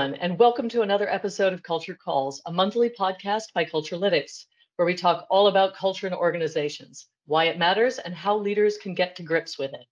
everyone, 0.00 0.20
and 0.22 0.38
welcome 0.38 0.66
to 0.66 0.80
another 0.80 1.10
episode 1.10 1.52
of 1.52 1.62
Culture 1.62 1.94
Calls, 1.94 2.40
a 2.46 2.52
monthly 2.52 2.88
podcast 2.88 3.52
by 3.52 3.66
Culturelytics, 3.66 4.46
where 4.76 4.86
we 4.86 4.94
talk 4.94 5.26
all 5.28 5.48
about 5.48 5.74
culture 5.74 6.06
and 6.06 6.16
organizations, 6.16 7.08
why 7.26 7.48
it 7.48 7.58
matters, 7.58 7.98
and 7.98 8.14
how 8.14 8.34
leaders 8.38 8.78
can 8.78 8.94
get 8.94 9.14
to 9.16 9.22
grips 9.22 9.58
with 9.58 9.74
it. 9.74 9.84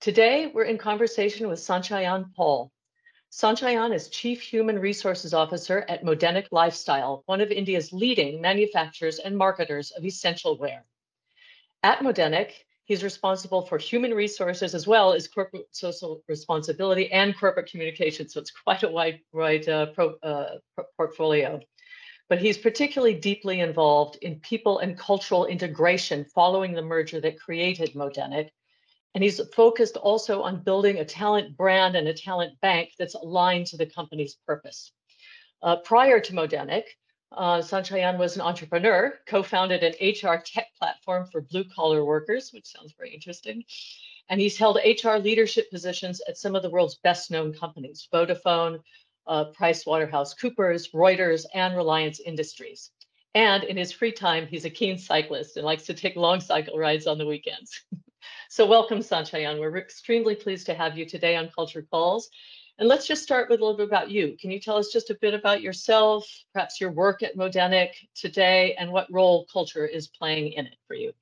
Today, 0.00 0.50
we're 0.52 0.64
in 0.64 0.78
conversation 0.78 1.46
with 1.46 1.60
Sanchayan 1.60 2.34
Paul. 2.34 2.72
Sanchayan 3.30 3.94
is 3.94 4.08
Chief 4.08 4.40
Human 4.40 4.80
Resources 4.80 5.32
Officer 5.32 5.86
at 5.88 6.02
Modenik 6.02 6.48
Lifestyle, 6.50 7.22
one 7.26 7.40
of 7.40 7.52
India's 7.52 7.92
leading 7.92 8.40
manufacturers 8.40 9.20
and 9.20 9.38
marketers 9.38 9.92
of 9.92 10.04
essential 10.04 10.58
wear. 10.58 10.84
At 11.84 12.00
Modenik, 12.00 12.50
He's 12.86 13.02
responsible 13.02 13.62
for 13.62 13.78
human 13.78 14.14
resources 14.14 14.72
as 14.72 14.86
well 14.86 15.12
as 15.12 15.26
corporate 15.26 15.66
social 15.72 16.22
responsibility 16.28 17.10
and 17.12 17.36
corporate 17.36 17.68
communication. 17.68 18.28
So 18.28 18.40
it's 18.40 18.50
quite 18.64 18.84
a 18.84 18.88
wide, 18.88 19.20
wide 19.32 19.68
uh, 19.68 19.86
pro, 19.86 20.14
uh, 20.22 20.58
portfolio. 20.96 21.60
But 22.28 22.38
he's 22.38 22.58
particularly 22.58 23.14
deeply 23.14 23.60
involved 23.60 24.18
in 24.22 24.40
people 24.40 24.78
and 24.78 24.98
cultural 24.98 25.46
integration 25.46 26.24
following 26.34 26.72
the 26.72 26.82
merger 26.82 27.20
that 27.20 27.40
created 27.40 27.94
Modenik. 27.94 28.50
And 29.14 29.24
he's 29.24 29.40
focused 29.54 29.96
also 29.96 30.42
on 30.42 30.62
building 30.62 30.98
a 30.98 31.04
talent 31.04 31.56
brand 31.56 31.96
and 31.96 32.06
a 32.06 32.14
talent 32.14 32.60
bank 32.60 32.90
that's 32.98 33.14
aligned 33.14 33.66
to 33.68 33.76
the 33.76 33.86
company's 33.86 34.36
purpose. 34.46 34.92
Uh, 35.62 35.76
prior 35.76 36.20
to 36.20 36.32
Modenik, 36.32 36.84
uh, 37.32 37.58
Sanchayan 37.58 38.18
was 38.18 38.36
an 38.36 38.42
entrepreneur, 38.42 39.14
co-founded 39.26 39.82
an 39.82 39.94
HR 40.00 40.42
tech 40.44 40.68
platform 40.78 41.26
for 41.30 41.40
blue-collar 41.42 42.04
workers, 42.04 42.50
which 42.52 42.66
sounds 42.66 42.94
very 42.96 43.12
interesting. 43.12 43.64
And 44.28 44.40
he's 44.40 44.56
held 44.56 44.78
HR 44.84 45.16
leadership 45.16 45.70
positions 45.70 46.20
at 46.28 46.38
some 46.38 46.56
of 46.56 46.62
the 46.62 46.70
world's 46.70 46.96
best-known 46.96 47.52
companies, 47.52 48.08
Vodafone, 48.12 48.80
uh, 49.26 49.46
PricewaterhouseCoopers, 49.58 50.92
Reuters, 50.92 51.44
and 51.54 51.76
Reliance 51.76 52.20
Industries. 52.20 52.90
And 53.34 53.64
in 53.64 53.76
his 53.76 53.92
free 53.92 54.12
time, 54.12 54.46
he's 54.46 54.64
a 54.64 54.70
keen 54.70 54.98
cyclist 54.98 55.56
and 55.56 55.66
likes 55.66 55.84
to 55.86 55.94
take 55.94 56.16
long 56.16 56.40
cycle 56.40 56.78
rides 56.78 57.06
on 57.06 57.18
the 57.18 57.26
weekends. 57.26 57.84
so 58.48 58.66
welcome, 58.66 59.00
Sanchayan. 59.00 59.60
We're 59.60 59.76
extremely 59.76 60.34
pleased 60.34 60.66
to 60.66 60.74
have 60.74 60.96
you 60.96 61.04
today 61.04 61.36
on 61.36 61.50
Culture 61.54 61.86
Calls. 61.90 62.30
And 62.78 62.88
let's 62.88 63.06
just 63.06 63.22
start 63.22 63.48
with 63.48 63.60
a 63.60 63.64
little 63.64 63.76
bit 63.76 63.88
about 63.88 64.10
you. 64.10 64.36
Can 64.38 64.50
you 64.50 64.60
tell 64.60 64.76
us 64.76 64.92
just 64.92 65.08
a 65.08 65.14
bit 65.20 65.32
about 65.32 65.62
yourself, 65.62 66.28
perhaps 66.52 66.78
your 66.78 66.92
work 66.92 67.22
at 67.22 67.36
Modenik 67.36 67.92
today, 68.14 68.74
and 68.78 68.92
what 68.92 69.10
role 69.10 69.46
culture 69.50 69.86
is 69.86 70.08
playing 70.08 70.52
in 70.52 70.66
it 70.66 70.76
for 70.86 70.94
you? 70.94 71.12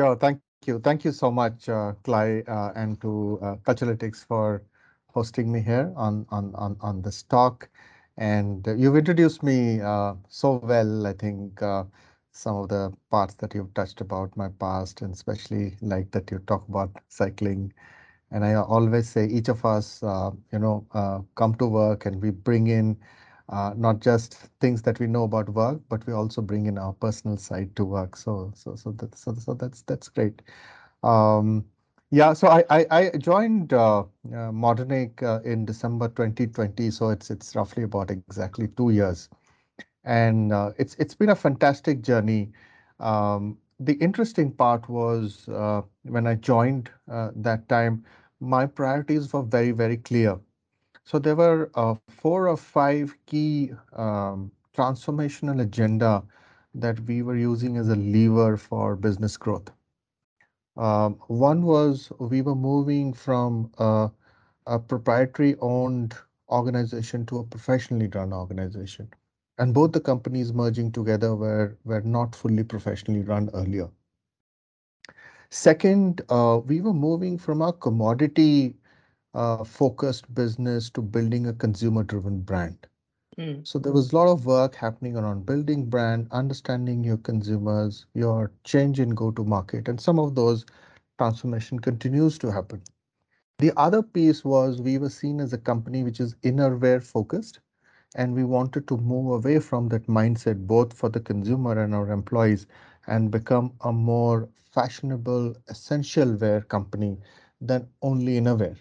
Sure. 0.00 0.16
Thank 0.16 0.40
you. 0.66 0.80
Thank 0.80 1.04
you 1.04 1.12
so 1.12 1.30
much, 1.30 1.68
uh, 1.68 1.92
Clay, 2.02 2.42
uh, 2.48 2.72
and 2.74 3.00
to 3.00 3.38
uh, 3.42 3.56
Culturelytics 3.56 4.26
for 4.26 4.62
hosting 5.06 5.52
me 5.52 5.60
here 5.60 5.92
on 5.94 6.26
on 6.30 6.52
on 6.56 6.76
on 6.80 7.00
this 7.02 7.22
talk. 7.22 7.68
And 8.16 8.66
you've 8.76 8.96
introduced 8.96 9.42
me 9.44 9.80
uh, 9.80 10.14
so 10.28 10.58
well. 10.62 11.06
I 11.06 11.12
think 11.12 11.62
uh, 11.62 11.84
some 12.32 12.56
of 12.56 12.68
the 12.70 12.92
parts 13.10 13.34
that 13.34 13.54
you've 13.54 13.72
touched 13.74 14.00
about 14.00 14.36
my 14.36 14.48
past, 14.48 15.02
and 15.02 15.14
especially 15.14 15.76
like 15.80 16.10
that 16.10 16.30
you 16.32 16.40
talk 16.40 16.68
about 16.68 16.90
cycling 17.08 17.72
and 18.30 18.44
I 18.44 18.54
always 18.54 19.08
say 19.08 19.26
each 19.26 19.48
of 19.48 19.64
us, 19.64 20.02
uh, 20.02 20.30
you 20.52 20.58
know, 20.58 20.86
uh, 20.92 21.20
come 21.36 21.54
to 21.56 21.66
work 21.66 22.06
and 22.06 22.20
we 22.22 22.30
bring 22.30 22.66
in 22.68 22.96
uh, 23.48 23.74
not 23.76 24.00
just 24.00 24.34
things 24.60 24.82
that 24.82 24.98
we 25.00 25.06
know 25.06 25.24
about 25.24 25.48
work, 25.50 25.80
but 25.88 26.06
we 26.06 26.12
also 26.12 26.42
bring 26.42 26.66
in 26.66 26.78
our 26.78 26.92
personal 26.94 27.36
side 27.36 27.74
to 27.76 27.84
work. 27.84 28.16
So, 28.16 28.52
so, 28.54 28.74
so 28.76 28.92
that's 28.92 29.20
so, 29.22 29.34
so 29.34 29.54
that's 29.54 29.82
that's 29.82 30.08
great. 30.08 30.42
Um, 31.02 31.64
yeah, 32.10 32.32
so 32.32 32.48
I 32.48 32.64
I, 32.70 32.86
I 32.90 33.10
joined 33.18 33.72
uh, 33.72 34.00
uh, 34.00 34.04
Modenik 34.52 35.22
uh, 35.22 35.40
in 35.44 35.64
December 35.66 36.08
2020. 36.08 36.90
So 36.90 37.10
it's 37.10 37.30
it's 37.30 37.54
roughly 37.56 37.84
about 37.84 38.10
exactly 38.10 38.68
two 38.68 38.90
years, 38.90 39.18
and 40.04 40.52
it's 40.78 40.94
it's 40.96 41.14
been 41.14 41.30
a 41.30 41.36
fantastic 41.36 42.02
journey. 42.02 42.52
Um, 43.00 43.58
the 43.84 43.94
interesting 43.94 44.52
part 44.52 44.88
was 44.88 45.48
uh, 45.48 45.82
when 46.04 46.26
I 46.26 46.34
joined 46.36 46.90
uh, 47.10 47.30
that 47.36 47.68
time 47.68 48.04
my 48.40 48.66
priorities 48.66 49.32
were 49.32 49.42
very, 49.42 49.72
very 49.72 49.98
clear. 49.98 50.40
So 51.04 51.18
there 51.18 51.36
were 51.36 51.70
uh, 51.74 51.96
four 52.08 52.48
or 52.48 52.56
five 52.56 53.14
key 53.26 53.72
um, 53.92 54.52
transformational 54.74 55.60
agenda 55.62 56.24
that 56.74 57.00
we 57.00 57.22
were 57.22 57.36
using 57.36 57.76
as 57.76 57.88
a 57.88 57.96
lever 57.96 58.56
for 58.56 58.96
business 58.96 59.36
growth. 59.36 59.70
Um, 60.76 61.14
one 61.28 61.62
was 61.62 62.10
we 62.18 62.42
were 62.42 62.54
moving 62.54 63.12
from 63.12 63.72
a, 63.78 64.10
a 64.66 64.78
proprietary 64.78 65.56
owned 65.60 66.14
organization 66.48 67.26
to 67.26 67.38
a 67.38 67.44
professionally 67.44 68.08
run 68.08 68.32
organization. 68.32 69.10
And 69.58 69.72
both 69.74 69.92
the 69.92 70.00
companies 70.00 70.52
merging 70.52 70.90
together 70.92 71.34
were, 71.34 71.76
were 71.84 72.00
not 72.02 72.34
fully 72.34 72.64
professionally 72.64 73.22
run 73.22 73.50
earlier. 73.54 73.90
Second, 75.50 76.22
uh, 76.28 76.60
we 76.66 76.80
were 76.80 76.92
moving 76.92 77.38
from 77.38 77.62
a 77.62 77.72
commodity 77.72 78.76
uh, 79.34 79.64
focused 79.64 80.32
business 80.34 80.90
to 80.90 81.02
building 81.02 81.46
a 81.46 81.52
consumer 81.52 82.02
driven 82.02 82.40
brand. 82.40 82.86
Mm. 83.38 83.66
So 83.66 83.78
there 83.78 83.92
was 83.92 84.12
a 84.12 84.16
lot 84.16 84.28
of 84.28 84.46
work 84.46 84.74
happening 84.74 85.16
around 85.16 85.46
building 85.46 85.86
brand, 85.88 86.28
understanding 86.30 87.04
your 87.04 87.18
consumers, 87.18 88.06
your 88.14 88.52
change 88.64 89.00
in 89.00 89.10
go 89.10 89.30
to 89.32 89.44
market, 89.44 89.88
and 89.88 90.00
some 90.00 90.18
of 90.18 90.34
those 90.34 90.64
transformation 91.18 91.78
continues 91.78 92.38
to 92.38 92.52
happen. 92.52 92.82
The 93.58 93.72
other 93.76 94.02
piece 94.02 94.44
was 94.44 94.80
we 94.80 94.98
were 94.98 95.10
seen 95.10 95.40
as 95.40 95.52
a 95.52 95.58
company 95.58 96.04
which 96.04 96.20
is 96.20 96.34
innerwear 96.42 97.02
focused, 97.02 97.60
and 98.14 98.34
we 98.34 98.44
wanted 98.44 98.88
to 98.88 98.96
move 98.98 99.32
away 99.32 99.58
from 99.60 99.88
that 99.88 100.06
mindset 100.06 100.66
both 100.66 100.92
for 100.92 101.08
the 101.08 101.20
consumer 101.20 101.78
and 101.82 101.94
our 101.94 102.10
employees 102.10 102.66
and 103.06 103.30
become 103.30 103.72
a 103.82 103.92
more 103.92 104.48
fashionable 104.72 105.54
essential 105.68 106.34
wear 106.36 106.60
company 106.62 107.18
than 107.60 107.88
only 108.02 108.40
innerwear. 108.40 108.76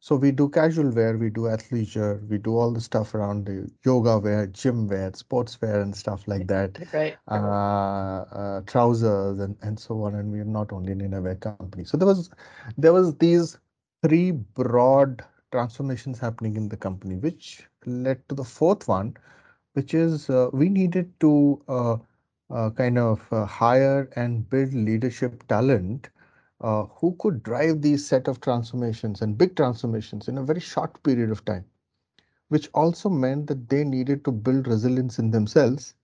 So 0.00 0.16
we 0.16 0.32
do 0.32 0.48
casual 0.48 0.90
wear, 0.90 1.16
we 1.18 1.30
do 1.30 1.42
athleisure, 1.42 2.26
we 2.28 2.38
do 2.38 2.56
all 2.56 2.72
the 2.72 2.80
stuff 2.80 3.14
around 3.14 3.46
the 3.46 3.70
yoga 3.84 4.18
wear, 4.18 4.46
gym 4.46 4.88
wear, 4.88 5.12
sports 5.14 5.60
wear, 5.60 5.80
and 5.80 5.94
stuff 5.94 6.26
like 6.26 6.46
that. 6.48 6.78
Right. 6.92 7.18
Uh, 7.28 8.24
uh, 8.40 8.60
trousers 8.66 9.38
and, 9.40 9.56
and 9.62 9.78
so 9.78 10.02
on. 10.02 10.14
And 10.16 10.32
we're 10.32 10.44
not 10.44 10.72
only 10.72 10.92
an 10.92 11.00
innerwear 11.00 11.40
company. 11.40 11.84
So 11.84 11.96
there 11.98 12.06
was 12.08 12.30
there 12.76 12.92
was 12.92 13.16
these 13.18 13.58
three 14.02 14.32
broad 14.32 15.24
transformations 15.52 16.18
happening 16.18 16.56
in 16.56 16.68
the 16.68 16.76
company, 16.76 17.16
which 17.16 17.67
led 17.86 18.28
to 18.28 18.34
the 18.34 18.44
fourth 18.44 18.88
one, 18.88 19.16
which 19.74 19.94
is 19.94 20.28
uh, 20.30 20.50
we 20.52 20.68
needed 20.68 21.12
to 21.20 21.60
uh, 21.68 21.96
uh, 22.50 22.70
kind 22.70 22.98
of 22.98 23.26
uh, 23.32 23.44
hire 23.46 24.08
and 24.16 24.48
build 24.50 24.72
leadership 24.74 25.46
talent 25.48 26.10
uh, 26.60 26.84
who 26.84 27.14
could 27.18 27.42
drive 27.42 27.82
these 27.82 28.06
set 28.06 28.28
of 28.28 28.40
transformations 28.40 29.22
and 29.22 29.38
big 29.38 29.56
transformations 29.56 30.28
in 30.28 30.38
a 30.38 30.42
very 30.42 30.60
short 30.60 31.02
period 31.02 31.30
of 31.30 31.44
time, 31.44 31.64
which 32.48 32.68
also 32.74 33.08
meant 33.08 33.46
that 33.48 33.68
they 33.68 33.84
needed 33.84 34.24
to 34.24 34.32
build 34.32 34.66
resilience 34.66 35.18
in 35.18 35.30
themselves, 35.30 35.94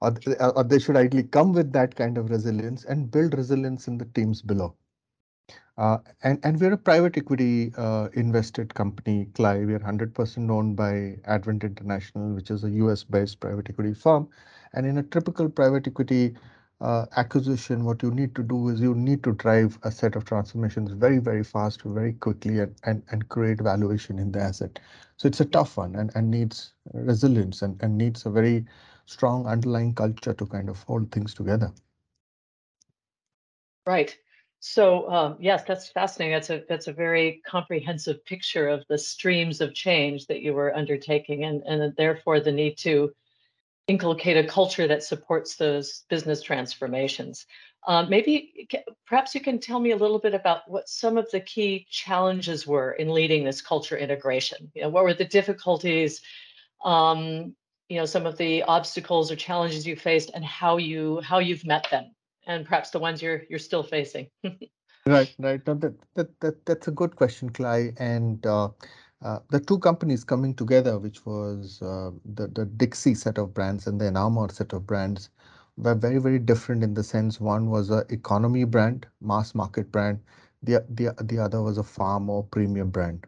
or, 0.00 0.14
or 0.56 0.64
they 0.64 0.78
should 0.78 0.96
ideally 0.96 1.24
come 1.24 1.52
with 1.52 1.72
that 1.72 1.94
kind 1.94 2.18
of 2.18 2.30
resilience 2.30 2.84
and 2.84 3.10
build 3.10 3.34
resilience 3.34 3.88
in 3.88 3.98
the 3.98 4.04
teams 4.06 4.42
below. 4.42 4.74
Uh, 5.80 5.96
and, 6.24 6.60
we're 6.60 6.74
a 6.74 6.76
private 6.76 7.16
equity 7.16 7.72
uh, 7.78 8.10
invested 8.12 8.74
company, 8.74 9.26
Clay. 9.32 9.64
We 9.64 9.72
are 9.72 9.78
100% 9.78 10.50
owned 10.50 10.76
by 10.76 11.16
Advent 11.24 11.64
International, 11.64 12.34
which 12.34 12.50
is 12.50 12.64
a 12.64 12.70
US 12.70 13.02
based 13.02 13.40
private 13.40 13.70
equity 13.70 13.94
firm. 13.94 14.28
And 14.74 14.84
in 14.84 14.98
a 14.98 15.02
typical 15.02 15.48
private 15.48 15.86
equity 15.86 16.34
uh, 16.82 17.06
acquisition, 17.16 17.84
what 17.86 18.02
you 18.02 18.10
need 18.10 18.34
to 18.34 18.42
do 18.42 18.68
is 18.68 18.78
you 18.82 18.94
need 18.94 19.24
to 19.24 19.32
drive 19.32 19.78
a 19.82 19.90
set 19.90 20.16
of 20.16 20.26
transformations 20.26 20.92
very, 20.92 21.18
very 21.18 21.42
fast, 21.42 21.80
very 21.80 22.12
quickly, 22.12 22.58
and, 22.84 23.28
create 23.30 23.62
valuation 23.62 24.18
in 24.18 24.32
the 24.32 24.40
asset. 24.40 24.78
So 25.16 25.28
it's 25.28 25.40
a 25.40 25.46
tough 25.46 25.78
one 25.78 25.96
and, 25.96 26.30
needs 26.30 26.74
resilience 26.92 27.62
and, 27.62 27.82
and 27.82 27.96
needs 27.96 28.26
a 28.26 28.30
very 28.30 28.66
strong 29.06 29.46
underlying 29.46 29.94
culture 29.94 30.34
to 30.34 30.44
kind 30.44 30.68
of 30.68 30.82
hold 30.82 31.10
things 31.10 31.32
together. 31.32 31.72
Right. 33.86 34.18
So 34.60 35.10
um, 35.10 35.36
yes, 35.40 35.64
that's 35.66 35.88
fascinating. 35.88 36.34
That's 36.34 36.50
a 36.50 36.62
that's 36.68 36.86
a 36.86 36.92
very 36.92 37.40
comprehensive 37.46 38.24
picture 38.26 38.68
of 38.68 38.84
the 38.88 38.98
streams 38.98 39.62
of 39.62 39.74
change 39.74 40.26
that 40.26 40.42
you 40.42 40.52
were 40.52 40.76
undertaking, 40.76 41.44
and 41.44 41.62
and 41.62 41.96
therefore 41.96 42.40
the 42.40 42.52
need 42.52 42.76
to 42.78 43.12
inculcate 43.88 44.36
a 44.36 44.46
culture 44.46 44.86
that 44.86 45.02
supports 45.02 45.56
those 45.56 46.04
business 46.10 46.42
transformations. 46.42 47.46
Uh, 47.86 48.04
maybe 48.08 48.68
perhaps 49.06 49.34
you 49.34 49.40
can 49.40 49.58
tell 49.58 49.80
me 49.80 49.92
a 49.92 49.96
little 49.96 50.18
bit 50.18 50.34
about 50.34 50.70
what 50.70 50.88
some 50.88 51.16
of 51.16 51.28
the 51.30 51.40
key 51.40 51.86
challenges 51.90 52.66
were 52.66 52.92
in 52.92 53.08
leading 53.08 53.42
this 53.44 53.62
culture 53.62 53.96
integration. 53.96 54.70
You 54.74 54.82
know, 54.82 54.90
what 54.90 55.04
were 55.04 55.14
the 55.14 55.24
difficulties? 55.24 56.20
Um, 56.84 57.56
you 57.88 57.96
know, 57.96 58.04
some 58.04 58.26
of 58.26 58.36
the 58.36 58.62
obstacles 58.64 59.32
or 59.32 59.36
challenges 59.36 59.86
you 59.86 59.96
faced, 59.96 60.30
and 60.34 60.44
how 60.44 60.76
you 60.76 61.20
how 61.22 61.38
you've 61.38 61.64
met 61.64 61.88
them, 61.90 62.14
and 62.50 62.66
perhaps 62.66 62.90
the 62.90 62.98
ones 62.98 63.22
you're 63.22 63.42
you're 63.48 63.58
still 63.70 63.82
facing. 63.82 64.26
right, 65.06 65.32
right. 65.38 65.66
No, 65.66 65.74
that, 65.74 65.94
that 66.14 66.40
that 66.40 66.66
that's 66.66 66.88
a 66.88 66.90
good 66.90 67.16
question, 67.16 67.50
Clay. 67.50 67.92
And 67.98 68.44
uh, 68.44 68.70
uh, 69.22 69.38
the 69.50 69.60
two 69.60 69.78
companies 69.78 70.24
coming 70.24 70.54
together, 70.54 70.98
which 70.98 71.24
was 71.26 71.80
uh, 71.82 72.10
the, 72.24 72.48
the 72.48 72.66
Dixcy 72.66 73.16
set 73.16 73.38
of 73.38 73.54
brands 73.54 73.86
and 73.86 74.00
the 74.00 74.06
Enamor 74.06 74.50
set 74.50 74.72
of 74.72 74.86
brands, 74.86 75.30
were 75.76 75.94
very, 75.94 76.18
very 76.18 76.38
different 76.38 76.82
in 76.82 76.94
the 76.94 77.04
sense 77.04 77.40
one 77.40 77.70
was 77.70 77.90
a 77.90 78.04
economy 78.08 78.64
brand, 78.64 79.06
mass 79.20 79.54
market 79.54 79.92
brand. 79.92 80.20
The, 80.62 80.84
the, 80.90 81.14
the 81.22 81.38
other 81.38 81.62
was 81.62 81.78
a 81.78 81.82
far 81.82 82.18
more 82.18 82.44
premium 82.44 82.90
brand. 82.90 83.26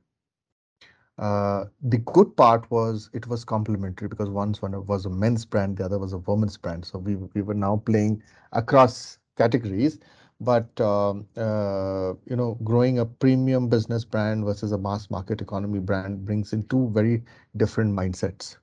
Uh, 1.18 1.64
the 1.82 1.98
good 1.98 2.36
part 2.36 2.70
was 2.70 3.10
it 3.12 3.26
was 3.28 3.44
complementary 3.44 4.08
because 4.08 4.30
once 4.30 4.62
one 4.62 4.86
was 4.86 5.06
a 5.06 5.10
men's 5.10 5.44
brand, 5.44 5.76
the 5.76 5.84
other 5.84 5.98
was 5.98 6.12
a 6.12 6.18
women's 6.18 6.56
brand. 6.56 6.84
So 6.84 6.98
we, 6.98 7.16
we 7.16 7.42
were 7.42 7.54
now 7.54 7.76
playing 7.84 8.22
across 8.52 9.18
categories. 9.36 9.98
But 10.40 10.78
um, 10.80 11.26
uh, 11.36 12.14
you 12.26 12.36
know 12.36 12.58
growing 12.64 12.98
a 12.98 13.06
premium 13.06 13.68
business 13.68 14.04
brand 14.04 14.44
versus 14.44 14.72
a 14.72 14.78
mass 14.78 15.10
market 15.10 15.40
economy 15.40 15.78
brand 15.80 16.24
brings 16.24 16.52
in 16.52 16.64
two 16.64 16.88
very 16.92 17.22
different 17.56 17.92
mindsets. 17.96 18.56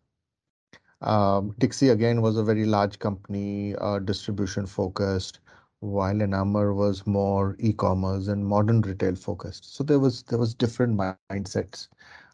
Um, 1.01 1.53
Dixcy 1.59 1.91
again 1.91 2.21
was 2.21 2.35
a 2.37 2.43
very 2.43 2.65
large 2.65 2.99
company 2.99 3.75
uh, 3.75 3.99
distribution 3.99 4.65
focused 4.65 5.39
while 5.79 6.15
enamor 6.15 6.75
was 6.75 7.05
more 7.07 7.55
e-commerce 7.59 8.27
and 8.27 8.45
modern 8.45 8.81
retail 8.81 9.15
focused. 9.15 9.73
So 9.75 9.83
there 9.83 9.99
was 9.99 10.23
there 10.23 10.39
was 10.39 10.53
different 10.53 10.97
mindsets 10.97 11.67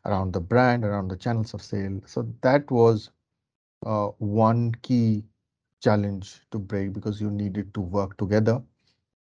around 0.05 0.33
the 0.33 0.41
brand 0.41 0.85
around 0.85 1.09
the 1.09 1.17
channels 1.17 1.53
of 1.53 1.61
sale. 1.61 1.99
So 2.05 2.27
that 2.41 2.69
was 2.71 3.11
uh, 3.85 4.07
one 4.17 4.73
key 4.81 5.23
challenge 5.81 6.41
to 6.51 6.59
break 6.59 6.93
because 6.93 7.21
you 7.21 7.31
needed 7.31 7.73
to 7.75 7.81
work 7.81 8.17
together. 8.17 8.61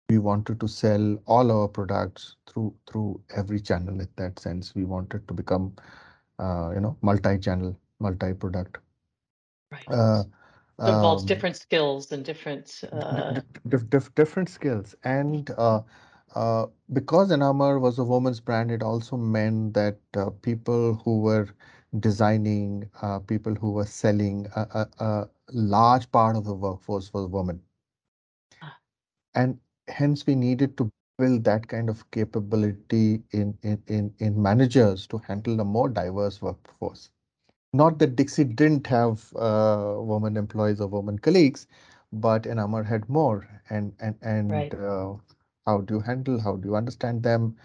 We 0.08 0.18
wanted 0.18 0.60
to 0.60 0.68
sell 0.68 1.18
all 1.26 1.50
our 1.50 1.68
products 1.68 2.36
through 2.46 2.74
through 2.86 3.20
every 3.36 3.60
channel 3.60 4.00
in 4.00 4.08
that 4.16 4.38
sense. 4.38 4.74
We 4.74 4.84
wanted 4.84 5.26
to 5.28 5.34
become 5.34 5.74
uh, 6.38 6.70
you 6.74 6.80
know 6.80 6.96
multi-channel 7.02 7.76
multi-product. 8.00 8.78
Right. 9.72 9.88
Uh, 9.88 10.24
so 10.80 10.86
involves 10.86 11.22
um, 11.22 11.26
different 11.26 11.56
skills 11.56 12.12
and 12.12 12.24
different 12.24 12.82
uh... 12.92 13.40
different 14.14 14.48
skills. 14.48 14.94
And 15.04 15.50
uh, 16.34 16.64
uh, 16.64 16.66
because 16.92 17.30
Enamor 17.30 17.80
was 17.80 17.98
a 17.98 18.04
woman's 18.04 18.40
brand, 18.40 18.70
it 18.70 18.82
also 18.82 19.16
meant 19.16 19.74
that 19.74 19.98
uh, 20.16 20.30
people 20.42 20.94
who 21.04 21.20
were 21.20 21.48
designing, 22.00 22.90
uh, 23.02 23.18
people 23.20 23.54
who 23.54 23.72
were 23.72 23.86
selling, 23.86 24.46
a, 24.56 24.88
a, 25.00 25.04
a, 25.04 25.30
large 25.52 26.10
part 26.12 26.36
of 26.36 26.44
the 26.44 26.54
workforce 26.54 27.12
was 27.12 27.28
women. 27.28 27.60
And 29.34 29.58
hence 29.88 30.26
we 30.26 30.34
needed 30.34 30.76
to 30.78 30.90
build 31.18 31.44
that 31.44 31.68
kind 31.68 31.88
of 31.90 32.10
capability 32.10 33.22
in, 33.32 33.58
in, 33.62 33.82
in, 33.86 34.14
in 34.18 34.42
managers 34.42 35.06
to 35.08 35.18
handle 35.18 35.60
a 35.60 35.64
more 35.64 35.88
diverse 35.88 36.42
workforce. 36.42 37.10
Not 37.72 37.98
that 38.00 38.16
Dixcy 38.16 38.44
didn't 38.54 38.86
have 38.88 39.34
uh, 39.36 39.96
women 39.98 40.36
employees 40.36 40.80
or 40.80 40.88
women 40.88 41.18
colleagues, 41.18 41.66
but 42.12 42.44
Enamor 42.44 42.84
had 42.86 43.08
more. 43.08 43.48
And 43.70 43.94
and 44.00 44.16
and 44.22 44.74
right. 44.74 44.74
How 45.66 45.80
do 45.80 45.94
you 45.94 46.00
handle? 46.00 46.40
How 46.40 46.56
do 46.56 46.68
you 46.68 46.76
understand 46.76 47.22
them? 47.22 47.56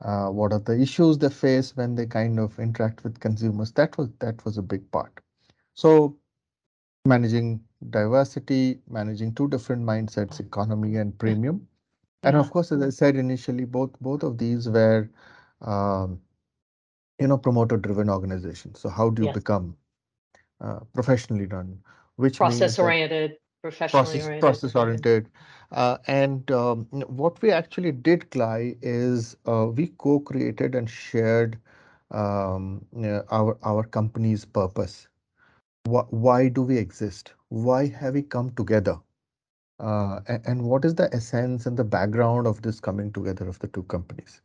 Uh, 0.00 0.28
what 0.28 0.52
are 0.52 0.58
the 0.58 0.80
issues 0.80 1.18
they 1.18 1.30
face 1.30 1.76
when 1.76 1.94
they 1.94 2.06
kind 2.06 2.38
of 2.38 2.58
interact 2.58 3.04
with 3.04 3.20
consumers? 3.20 3.72
That 3.72 3.96
was 3.96 4.10
that 4.18 4.44
was 4.44 4.58
a 4.58 4.62
big 4.62 4.90
part. 4.90 5.20
So 5.74 6.16
managing 7.06 7.60
diversity, 7.90 8.80
managing 8.88 9.34
two 9.34 9.48
different 9.48 9.82
mindsets, 9.82 10.40
economy 10.40 10.96
and 10.96 11.18
premium. 11.18 11.66
And 12.22 12.36
of 12.36 12.50
course, 12.50 12.72
as 12.72 12.82
I 12.82 12.90
said 12.90 13.16
initially, 13.16 13.64
both 13.64 13.90
both 14.00 14.22
of 14.22 14.38
these 14.38 14.68
were, 14.68 15.10
um, 15.60 16.20
you 17.18 17.28
know, 17.28 17.38
promoter-driven 17.38 18.08
organizations. 18.10 18.80
So 18.80 18.88
how 18.88 19.10
do 19.10 19.22
you 19.22 19.28
yes. 19.28 19.34
become 19.34 19.76
uh, 20.60 20.80
professionally 20.94 21.46
done 21.46 21.78
Which 22.16 22.38
process-oriented, 22.38 23.30
professionally 23.30 23.43
process, 23.70 24.24
oriented. 24.24 24.40
Process-oriented. 24.40 25.28
Uh, 25.72 25.98
and 26.06 26.50
um, 26.50 26.86
what 27.06 27.40
we 27.42 27.50
actually 27.50 27.92
did, 27.92 28.30
Clay, 28.30 28.76
is 28.82 29.36
uh, 29.46 29.66
we 29.66 29.88
co-created 29.98 30.74
and 30.74 30.88
shared 30.88 31.58
um, 32.10 32.84
our 33.30 33.58
our 33.62 33.82
company's 33.84 34.44
purpose 34.44 35.08
why 35.86 36.48
do 36.48 36.62
we 36.62 36.78
exist? 36.78 37.34
Why 37.48 37.86
have 37.88 38.14
we 38.14 38.22
come 38.22 38.50
together? 38.50 38.98
Uh, 39.78 40.20
and, 40.28 40.42
and 40.46 40.62
what 40.64 40.84
is 40.84 40.94
the 40.94 41.12
essence 41.12 41.66
and 41.66 41.76
the 41.76 41.84
background 41.84 42.46
of 42.46 42.62
this 42.62 42.80
coming 42.80 43.12
together 43.12 43.48
of 43.48 43.58
the 43.58 43.68
two 43.68 43.82
companies, 43.84 44.40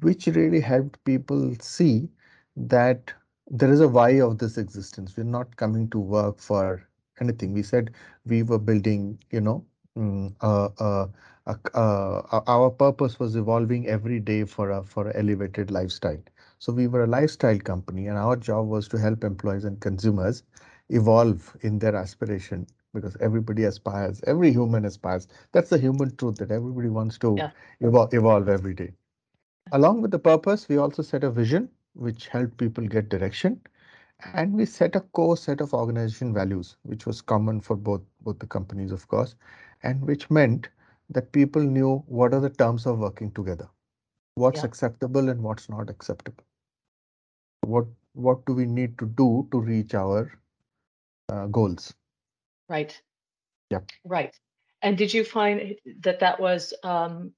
which 0.00 0.26
really 0.26 0.60
helped 0.60 1.02
people 1.04 1.54
see 1.60 2.08
that 2.56 3.12
there 3.48 3.70
is 3.70 3.80
a 3.80 3.88
why 3.88 4.20
of 4.20 4.38
this 4.38 4.58
existence. 4.58 5.16
We're 5.16 5.24
not 5.24 5.56
coming 5.56 5.88
to 5.90 5.98
work 5.98 6.40
for 6.40 6.88
anything. 7.20 7.52
We 7.52 7.62
said 7.62 7.90
we 8.26 8.42
were 8.42 8.58
building, 8.58 9.18
you 9.30 9.40
know, 9.40 9.64
mm, 9.96 10.34
uh, 10.40 10.68
uh, 10.78 11.08
uh, 11.74 12.42
our 12.46 12.70
purpose 12.70 13.18
was 13.18 13.36
evolving 13.36 13.86
every 13.88 14.20
day 14.20 14.44
for 14.44 14.70
a 14.70 14.82
for 14.82 15.08
an 15.08 15.16
elevated 15.16 15.70
lifestyle. 15.70 16.22
So 16.58 16.72
we 16.72 16.86
were 16.88 17.04
a 17.04 17.06
lifestyle 17.06 17.58
company, 17.58 18.06
and 18.08 18.16
our 18.18 18.36
job 18.36 18.68
was 18.68 18.88
to 18.88 18.98
help 18.98 19.24
employees 19.24 19.64
and 19.64 19.80
consumers 19.80 20.42
evolve 20.90 21.56
in 21.62 21.78
their 21.78 21.94
aspiration 21.94 22.66
because 22.94 23.16
everybody 23.20 23.64
aspires, 23.64 24.22
every 24.26 24.50
human 24.52 24.84
aspires. 24.84 25.28
That's 25.52 25.70
the 25.70 25.78
human 25.78 26.16
truth 26.16 26.36
that 26.36 26.50
everybody 26.50 26.88
wants 26.88 27.18
to 27.18 27.36
yeah. 27.36 27.50
evolve 27.80 28.48
every 28.48 28.74
day. 28.74 28.92
Along 29.72 30.00
with 30.02 30.10
the 30.10 30.18
purpose, 30.18 30.68
we 30.68 30.76
also 30.78 31.02
set 31.02 31.24
a 31.24 31.30
vision 31.30 31.68
which 31.94 32.28
helped 32.28 32.56
people 32.56 32.86
get 32.86 33.08
direction. 33.08 33.60
And 34.32 34.54
we 34.54 34.64
set 34.64 34.96
a 34.96 35.00
core 35.00 35.36
set 35.36 35.60
of 35.60 35.74
organization 35.74 36.32
values, 36.32 36.76
which 36.82 37.06
was 37.06 37.20
common 37.20 37.60
for 37.60 37.76
both, 37.76 38.02
both 38.20 38.38
the 38.38 38.46
companies, 38.46 38.92
of 38.92 39.06
course, 39.08 39.34
and 39.82 40.00
which 40.02 40.30
meant 40.30 40.68
that 41.10 41.32
people 41.32 41.62
knew 41.62 42.02
what 42.06 42.32
are 42.32 42.40
the 42.40 42.50
terms 42.50 42.86
of 42.86 42.98
working 42.98 43.30
together, 43.32 43.68
what's 44.36 44.60
yeah. 44.60 44.66
acceptable 44.66 45.28
and 45.28 45.42
what's 45.42 45.68
not 45.68 45.90
acceptable. 45.90 46.44
What 47.62 47.86
what 48.14 48.46
do 48.46 48.54
we 48.54 48.64
need 48.64 48.96
to 48.98 49.06
do 49.06 49.48
to 49.50 49.60
reach 49.60 49.94
our 49.94 50.30
uh, 51.28 51.46
goals. 51.46 51.94
Right. 52.68 53.00
Yep. 53.70 53.90
Right. 54.04 54.34
And 54.82 54.98
did 54.98 55.12
you 55.12 55.24
find 55.24 55.74
that 56.00 56.20
that 56.20 56.40
was 56.40 56.74
um, 56.82 57.32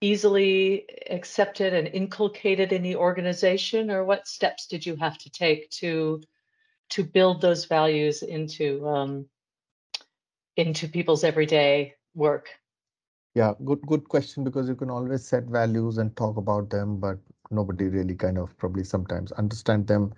easily 0.00 0.84
accepted 1.10 1.72
and 1.72 1.88
inculcated 1.88 2.72
in 2.72 2.82
the 2.82 2.96
organization, 2.96 3.90
or 3.90 4.04
what 4.04 4.26
steps 4.26 4.66
did 4.66 4.84
you 4.84 4.96
have 4.96 5.18
to 5.18 5.30
take 5.30 5.70
to 5.70 6.22
to 6.90 7.04
build 7.04 7.40
those 7.40 7.64
values 7.64 8.22
into 8.22 8.86
um, 8.86 9.26
into 10.56 10.88
people's 10.88 11.24
everyday 11.24 11.94
work? 12.14 12.48
Yeah, 13.34 13.54
good 13.64 13.82
good 13.86 14.08
question 14.08 14.44
because 14.44 14.68
you 14.68 14.74
can 14.74 14.90
always 14.90 15.26
set 15.26 15.44
values 15.44 15.98
and 15.98 16.16
talk 16.16 16.36
about 16.36 16.70
them, 16.70 16.98
but 16.98 17.18
nobody 17.50 17.88
really 17.88 18.14
kind 18.14 18.38
of 18.38 18.56
probably 18.58 18.84
sometimes 18.84 19.32
understand 19.32 19.86
them 19.86 20.12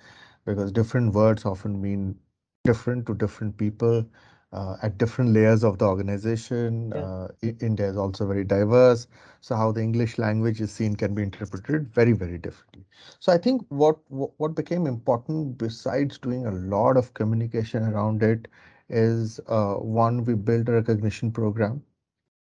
because 0.46 0.72
different 0.72 1.14
words 1.14 1.44
often 1.44 1.80
mean 1.80 2.16
different 2.64 3.06
to 3.06 3.14
different 3.14 3.56
people 3.56 4.04
uh, 4.52 4.76
at 4.82 4.98
different 4.98 5.32
layers 5.32 5.64
of 5.64 5.78
the 5.78 5.84
organization. 5.86 6.92
Yeah. 6.94 7.02
Uh, 7.02 7.28
India 7.60 7.88
is 7.88 7.96
also 7.96 8.26
very 8.26 8.44
diverse. 8.44 9.06
So 9.40 9.56
how 9.56 9.72
the 9.72 9.80
English 9.82 10.18
language 10.18 10.60
is 10.60 10.72
seen 10.72 10.96
can 10.96 11.14
be 11.14 11.22
interpreted 11.22 11.92
very, 11.92 12.12
very 12.12 12.38
differently. 12.38 12.84
So 13.20 13.32
I 13.32 13.38
think 13.38 13.64
what 13.68 13.98
what 14.08 14.54
became 14.54 14.86
important 14.86 15.58
besides 15.58 16.18
doing 16.18 16.46
a 16.46 16.52
lot 16.52 16.96
of 16.96 17.14
communication 17.14 17.82
around 17.84 18.22
it 18.22 18.48
is 18.88 19.40
uh, 19.48 19.74
one, 19.74 20.24
we 20.24 20.34
built 20.34 20.68
a 20.68 20.72
recognition 20.72 21.30
program 21.30 21.82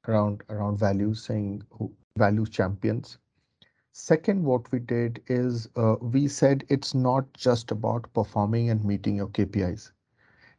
around 0.07 0.43
around 0.49 0.77
values, 0.79 1.23
saying 1.23 1.63
who, 1.71 1.91
value 2.17 2.45
champions. 2.45 3.17
Second, 3.91 4.43
what 4.43 4.71
we 4.71 4.79
did 4.79 5.21
is 5.27 5.67
uh, 5.75 5.95
we 6.01 6.27
said 6.27 6.63
it's 6.69 6.93
not 6.93 7.31
just 7.33 7.71
about 7.71 8.11
performing 8.13 8.69
and 8.69 8.83
meeting 8.85 9.15
your 9.17 9.27
KPIs 9.29 9.91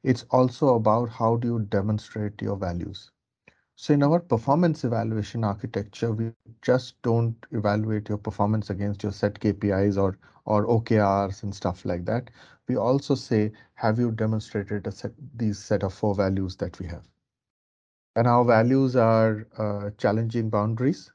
it's 0.02 0.24
also 0.30 0.74
about 0.74 1.08
how 1.10 1.36
do 1.36 1.48
you 1.48 1.60
demonstrate 1.60 2.42
your 2.42 2.56
values. 2.56 3.10
So 3.76 3.94
in 3.94 4.02
our 4.02 4.20
performance 4.20 4.84
evaluation 4.84 5.44
architecture, 5.44 6.12
we 6.12 6.32
just 6.62 7.00
don't 7.02 7.34
evaluate 7.52 8.08
your 8.08 8.18
performance 8.18 8.70
against 8.70 9.02
your 9.02 9.12
set 9.12 9.40
KPIs 9.40 9.96
or, 9.96 10.18
or 10.44 10.66
OKRs 10.66 11.42
and 11.42 11.54
stuff 11.54 11.84
like 11.84 12.04
that. 12.06 12.30
We 12.68 12.76
also 12.76 13.14
say, 13.14 13.52
have 13.74 13.98
you 13.98 14.10
demonstrated 14.12 14.86
a 14.86 14.92
set, 14.92 15.12
these 15.36 15.58
set 15.58 15.82
of 15.82 15.94
four 15.94 16.14
values 16.14 16.56
that 16.56 16.78
we 16.78 16.86
have? 16.86 17.08
And 18.16 18.26
our 18.26 18.44
values 18.44 18.96
are 18.96 19.46
uh, 19.56 19.90
challenging 19.96 20.50
boundaries. 20.50 21.12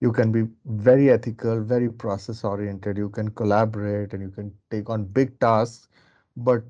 You 0.00 0.12
can 0.12 0.30
be 0.30 0.46
very 0.66 1.10
ethical, 1.10 1.60
very 1.60 1.90
process 1.90 2.44
oriented. 2.44 2.96
You 2.96 3.08
can 3.08 3.30
collaborate 3.30 4.12
and 4.12 4.22
you 4.22 4.30
can 4.30 4.52
take 4.70 4.88
on 4.88 5.04
big 5.04 5.38
tasks, 5.40 5.88
but 6.36 6.62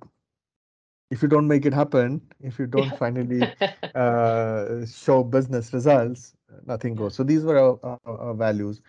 if 1.10 1.22
you 1.22 1.28
don't 1.28 1.48
make 1.48 1.64
it 1.64 1.72
happen, 1.72 2.20
if 2.40 2.58
you 2.58 2.66
don't 2.66 2.86
yeah. 2.86 2.96
finally 2.96 3.42
uh, 3.94 4.84
show 4.86 5.22
business 5.24 5.72
results, 5.72 6.34
nothing 6.66 6.94
goes. 6.94 7.14
So 7.14 7.22
these 7.22 7.44
were 7.44 7.58
our, 7.58 7.98
our, 8.04 8.18
our 8.18 8.34
values. 8.34 8.80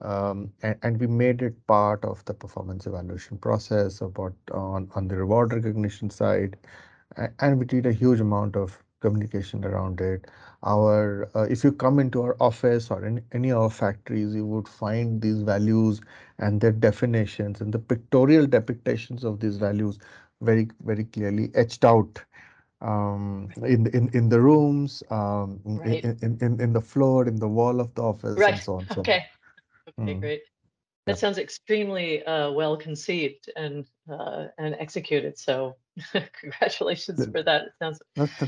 Um, 0.00 0.52
and, 0.62 0.76
and, 0.82 0.98
we 0.98 1.06
made 1.06 1.42
it 1.42 1.64
part 1.68 2.04
of 2.04 2.24
the 2.24 2.34
performance 2.34 2.88
evaluation 2.88 3.38
process 3.38 4.00
about 4.00 4.34
on, 4.52 4.90
on 4.96 5.06
the 5.06 5.14
reward 5.14 5.52
recognition 5.52 6.10
side. 6.10 6.56
And 7.38 7.60
we 7.60 7.66
did 7.66 7.86
a 7.86 7.92
huge 7.92 8.18
amount 8.18 8.56
of 8.56 8.82
communication 9.02 9.64
around 9.64 10.00
it. 10.00 10.26
Our 10.64 11.28
uh, 11.34 11.46
if 11.50 11.64
you 11.64 11.72
come 11.72 11.98
into 11.98 12.22
our 12.22 12.36
office 12.40 12.90
or 12.90 13.04
in 13.04 13.22
any 13.32 13.52
of 13.52 13.62
our 13.62 13.70
factories, 13.70 14.34
you 14.34 14.46
would 14.46 14.68
find 14.68 15.20
these 15.20 15.42
values 15.42 16.00
and 16.38 16.60
their 16.60 16.72
definitions 16.72 17.60
and 17.60 17.72
the 17.72 17.78
pictorial 17.78 18.46
depictions 18.46 19.24
of 19.24 19.40
these 19.40 19.56
values 19.56 19.98
very 20.40 20.68
very 20.80 21.04
clearly 21.04 21.50
etched 21.54 21.84
out 21.84 22.24
um, 22.82 23.50
in 23.56 23.86
in 23.88 24.10
in 24.12 24.28
the 24.28 24.40
rooms, 24.40 25.02
um, 25.10 25.60
right. 25.64 26.04
in, 26.04 26.18
in, 26.22 26.38
in 26.40 26.60
in 26.60 26.72
the 26.72 26.80
floor, 26.80 27.28
in 27.28 27.36
the 27.36 27.48
wall 27.48 27.80
of 27.80 27.94
the 27.94 28.02
office, 28.02 28.38
right. 28.38 28.54
and 28.54 28.62
so 28.62 28.74
on. 28.74 28.86
So 28.94 29.00
okay. 29.00 29.24
Okay, 29.98 30.14
mm. 30.14 30.20
great. 30.20 30.42
That 31.06 31.12
yeah. 31.12 31.20
sounds 31.20 31.38
extremely 31.38 32.24
uh, 32.24 32.50
well 32.52 32.76
conceived 32.76 33.50
and 33.56 33.86
uh, 34.10 34.46
and 34.58 34.76
executed. 34.78 35.38
So, 35.38 35.76
congratulations 36.40 37.26
for 37.30 37.42
that. 37.42 37.62
It 37.62 37.72
sounds. 37.78 38.00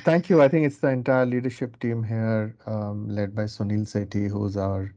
Thank 0.02 0.30
you. 0.30 0.42
I 0.42 0.48
think 0.48 0.66
it's 0.66 0.78
the 0.78 0.88
entire 0.88 1.26
leadership 1.26 1.78
team 1.80 2.02
here, 2.02 2.56
um, 2.66 3.08
led 3.08 3.34
by 3.34 3.44
Sunil 3.44 3.86
Sethi, 3.86 4.30
who's 4.30 4.56
our 4.56 4.94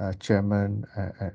uh, 0.00 0.12
chairman, 0.14 0.86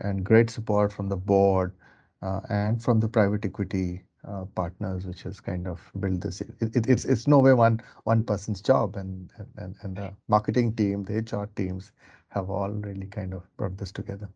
and 0.01 0.23
great 0.23 0.49
support 0.49 0.93
from 0.93 1.09
the 1.09 1.17
board 1.17 1.73
uh, 2.21 2.41
and 2.49 2.81
from 2.81 2.99
the 2.99 3.07
private 3.07 3.45
equity 3.45 4.01
uh, 4.27 4.45
partners, 4.55 5.05
which 5.05 5.23
has 5.23 5.39
kind 5.39 5.67
of 5.67 5.79
built 5.99 6.21
this. 6.21 6.41
It, 6.41 6.75
it, 6.75 6.87
it's 6.87 7.05
it's 7.05 7.27
no 7.27 7.39
way 7.39 7.53
one 7.53 7.81
one 8.03 8.23
person's 8.23 8.61
job, 8.61 8.95
and 8.95 9.31
and 9.57 9.75
and 9.81 9.97
the 9.97 10.13
marketing 10.27 10.75
team, 10.75 11.03
the 11.03 11.19
HR 11.19 11.47
teams 11.55 11.91
have 12.29 12.49
all 12.49 12.69
really 12.69 13.07
kind 13.07 13.33
of 13.33 13.43
brought 13.57 13.77
this 13.77 13.91
together. 13.91 14.29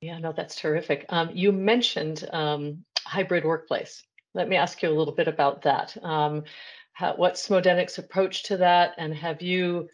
Yeah, 0.00 0.18
no, 0.18 0.32
that's 0.32 0.56
terrific. 0.56 1.06
Um, 1.08 1.30
you 1.32 1.50
mentioned 1.50 2.28
um, 2.32 2.84
hybrid 3.04 3.44
workplace. 3.44 4.02
Let 4.34 4.48
me 4.48 4.56
ask 4.56 4.82
you 4.82 4.88
a 4.88 4.98
little 4.98 5.14
bit 5.14 5.28
about 5.28 5.62
that. 5.62 5.96
Um, 6.02 6.44
how, 6.92 7.14
what's 7.16 7.50
approach 7.98 8.44
to 8.44 8.56
that, 8.58 8.94
and 8.98 9.14
have 9.14 9.42
you 9.42 9.88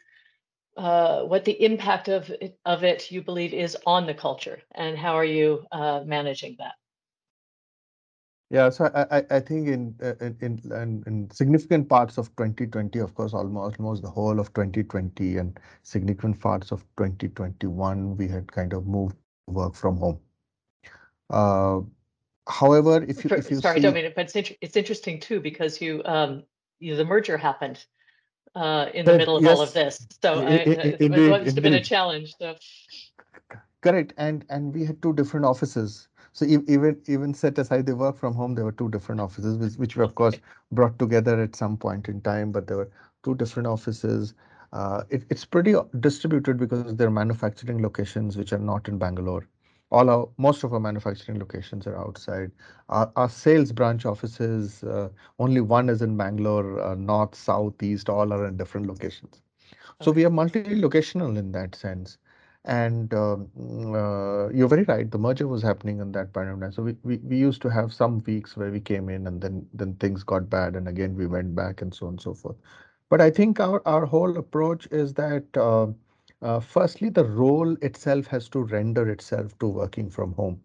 uh, 0.77 1.23
what 1.23 1.45
the 1.45 1.63
impact 1.65 2.09
of 2.09 2.31
of 2.65 2.85
it 2.85 3.11
you 3.11 3.23
believe 3.23 3.53
is 3.53 3.77
on 3.87 4.07
the 4.07 4.15
culture, 4.15 4.63
and 4.75 4.97
how 4.97 5.15
are 5.15 5.25
you 5.25 5.65
uh, 5.73 6.03
managing 6.05 6.57
that? 6.59 6.75
Yeah, 8.51 8.69
so 8.71 8.91
I, 8.93 9.23
I, 9.31 9.39
think 9.39 9.69
in, 9.69 9.95
uh, 10.03 10.15
in, 10.21 10.61
in 10.65 11.05
in 11.07 11.31
significant 11.31 11.89
parts 11.89 12.19
of 12.19 12.35
2020, 12.35 12.99
of 12.99 13.15
course, 13.15 13.33
almost 13.33 13.79
almost 13.79 14.03
the 14.03 14.11
whole 14.11 14.41
of 14.41 14.53
2020 14.55 15.37
and 15.37 15.61
significant 15.83 16.41
parts 16.41 16.73
of 16.73 16.81
2021, 16.97 18.17
we 18.17 18.27
had 18.27 18.51
kind 18.51 18.73
of 18.73 18.89
moved 18.89 19.17
work 19.47 19.75
from 19.77 19.97
home. 19.99 20.19
Uh, 21.31 21.83
however, 22.51 23.03
if 23.03 23.25
you 23.25 23.31
if 23.37 23.51
you 23.51 23.61
sorry, 23.61 23.77
see, 23.77 23.83
don't 23.83 23.95
mean 23.95 24.05
it, 24.05 24.15
but 24.15 24.27
it's 24.27 24.37
inter- 24.37 24.57
it's 24.61 24.77
interesting 24.77 25.21
too 25.21 25.41
because 25.41 25.81
you 25.81 26.03
um 26.05 26.43
you, 26.79 26.97
the 26.97 27.05
merger 27.05 27.37
happened 27.37 27.85
uh, 28.55 28.87
in 28.95 29.05
the 29.05 29.17
middle 29.17 29.37
of 29.37 29.43
yes, 29.43 29.57
all 29.57 29.63
of 29.63 29.73
this, 29.73 30.07
so 30.23 30.41
it, 30.41 30.47
I, 30.47 30.55
it, 30.55 30.79
it, 30.87 31.01
it 31.01 31.11
must 31.11 31.55
have 31.55 31.63
been 31.63 31.75
a 31.75 31.85
challenge. 31.85 32.35
So. 32.39 32.57
Correct, 33.83 34.13
and 34.19 34.45
and 34.51 34.75
we 34.75 34.85
had 34.85 35.01
two 35.01 35.13
different 35.15 35.47
offices 35.47 36.09
so 36.33 36.45
even 36.45 37.01
even 37.07 37.35
set 37.35 37.59
aside 37.59 37.87
the 37.87 37.97
work 37.97 38.17
from 38.17 38.35
home, 38.35 38.55
there 38.55 38.65
were 38.65 38.73
two 38.73 38.89
different 38.89 39.21
offices, 39.21 39.57
which, 39.59 39.75
which 39.75 39.97
we 39.97 40.05
of 40.05 40.15
course 40.15 40.37
brought 40.71 40.99
together 40.99 41.41
at 41.41 41.57
some 41.57 41.77
point 41.77 42.09
in 42.09 42.21
time. 42.21 42.53
But 42.53 42.67
there 42.67 42.77
were 42.77 42.91
two 43.25 43.35
different 43.35 43.67
offices. 43.67 44.35
Uh, 44.73 45.03
it, 45.11 45.25
it's 45.31 45.45
pretty 45.45 45.75
distributed 45.99 46.57
because 46.57 46.95
there 46.95 47.09
are 47.09 47.11
manufacturing 47.11 47.83
locations 47.83 48.37
which 48.37 48.53
are 48.53 48.59
not 48.59 48.87
in 48.89 48.99
Bangalore. 48.99 49.49
All 49.91 50.11
our 50.11 50.29
most 50.39 50.65
of 50.65 50.73
our 50.73 50.81
manufacturing 50.81 51.39
locations 51.39 51.87
are 51.87 51.97
outside. 51.99 52.51
Our, 52.89 53.11
our 53.17 53.29
sales 53.29 53.73
branch 53.73 54.07
offices, 54.07 54.83
uh, 54.85 55.09
only 55.39 55.61
one 55.61 55.89
is 55.89 56.03
in 56.03 56.17
Bangalore, 56.17 56.81
uh, 56.81 56.95
north, 56.95 57.35
south, 57.35 57.83
east, 57.83 58.09
all 58.09 58.33
are 58.33 58.47
in 58.47 58.57
different 58.57 58.87
locations. 58.87 59.43
So 60.01 60.13
we 60.13 60.25
are 60.25 60.31
multi-locational 60.31 61.37
in 61.39 61.53
that 61.53 61.75
sense. 61.75 62.19
And 62.65 63.13
um, 63.15 63.49
uh, 63.95 64.49
you're 64.51 64.69
very 64.69 64.83
right. 64.85 65.11
The 65.11 65.19
merger 65.19 65.49
was 65.49 65.63
happening 65.63 66.01
in 66.01 66.13
that 66.13 66.33
point 66.33 66.49
of 66.51 66.61
time. 66.61 66.73
So 66.73 66.83
we, 66.83 66.97
we, 67.03 67.17
we 67.19 67.37
used 67.37 67.63
to 67.63 67.69
have 67.71 67.93
some 67.93 68.23
weeks 68.27 68.57
where 68.57 68.71
we 68.71 68.81
came 68.81 69.09
in 69.09 69.27
and 69.27 69.41
then 69.41 69.67
then 69.75 69.95
things 69.95 70.23
got 70.23 70.51
bad 70.51 70.77
and 70.77 70.89
again 70.89 71.17
we 71.17 71.27
went 71.27 71.55
back 71.55 71.81
and 71.83 71.95
so 71.95 72.07
on 72.07 72.15
and 72.15 72.21
so 72.21 72.35
forth. 72.35 72.57
But 73.09 73.21
I 73.21 73.31
think 73.31 73.61
our, 73.61 73.83
our 73.87 74.07
whole 74.07 74.37
approach 74.37 74.87
is 74.91 75.15
that 75.15 75.45
uh, 76.43 76.61
firstly, 76.61 77.09
the 77.11 77.25
role 77.25 77.77
itself 77.83 78.27
has 78.29 78.49
to 78.51 78.61
render 78.61 79.09
itself 79.11 79.59
to 79.59 79.69
working 79.69 80.11
from 80.11 80.33
home. 80.35 80.61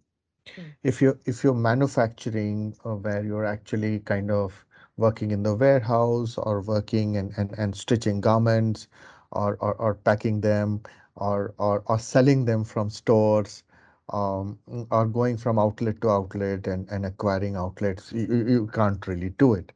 Mm. 0.57 0.75
If 0.83 1.01
you're 1.01 1.19
if 1.25 1.43
you're 1.43 1.53
manufacturing 1.53 2.75
uh, 2.85 2.95
where 2.95 3.23
you're 3.23 3.45
actually 3.45 3.99
kind 3.99 4.31
of 4.31 4.65
working 4.97 5.31
in 5.31 5.43
the 5.43 5.55
warehouse 5.55 6.37
or 6.37 6.61
working 6.61 7.17
and, 7.17 7.31
and, 7.37 7.51
and 7.57 7.75
stitching 7.75 8.21
garments 8.21 8.87
or, 9.31 9.57
or, 9.59 9.73
or 9.75 9.95
packing 9.95 10.41
them 10.41 10.81
or, 11.15 11.53
or, 11.57 11.83
or 11.87 11.99
selling 11.99 12.45
them 12.45 12.63
from 12.63 12.89
stores 12.89 13.63
um, 14.09 14.57
or 14.91 15.05
going 15.05 15.37
from 15.37 15.59
outlet 15.59 15.99
to 16.01 16.09
outlet 16.09 16.67
and, 16.67 16.87
and 16.89 17.05
acquiring 17.05 17.55
outlets, 17.55 18.11
you, 18.13 18.45
you 18.47 18.67
can't 18.73 19.05
really 19.07 19.29
do 19.31 19.53
it. 19.53 19.71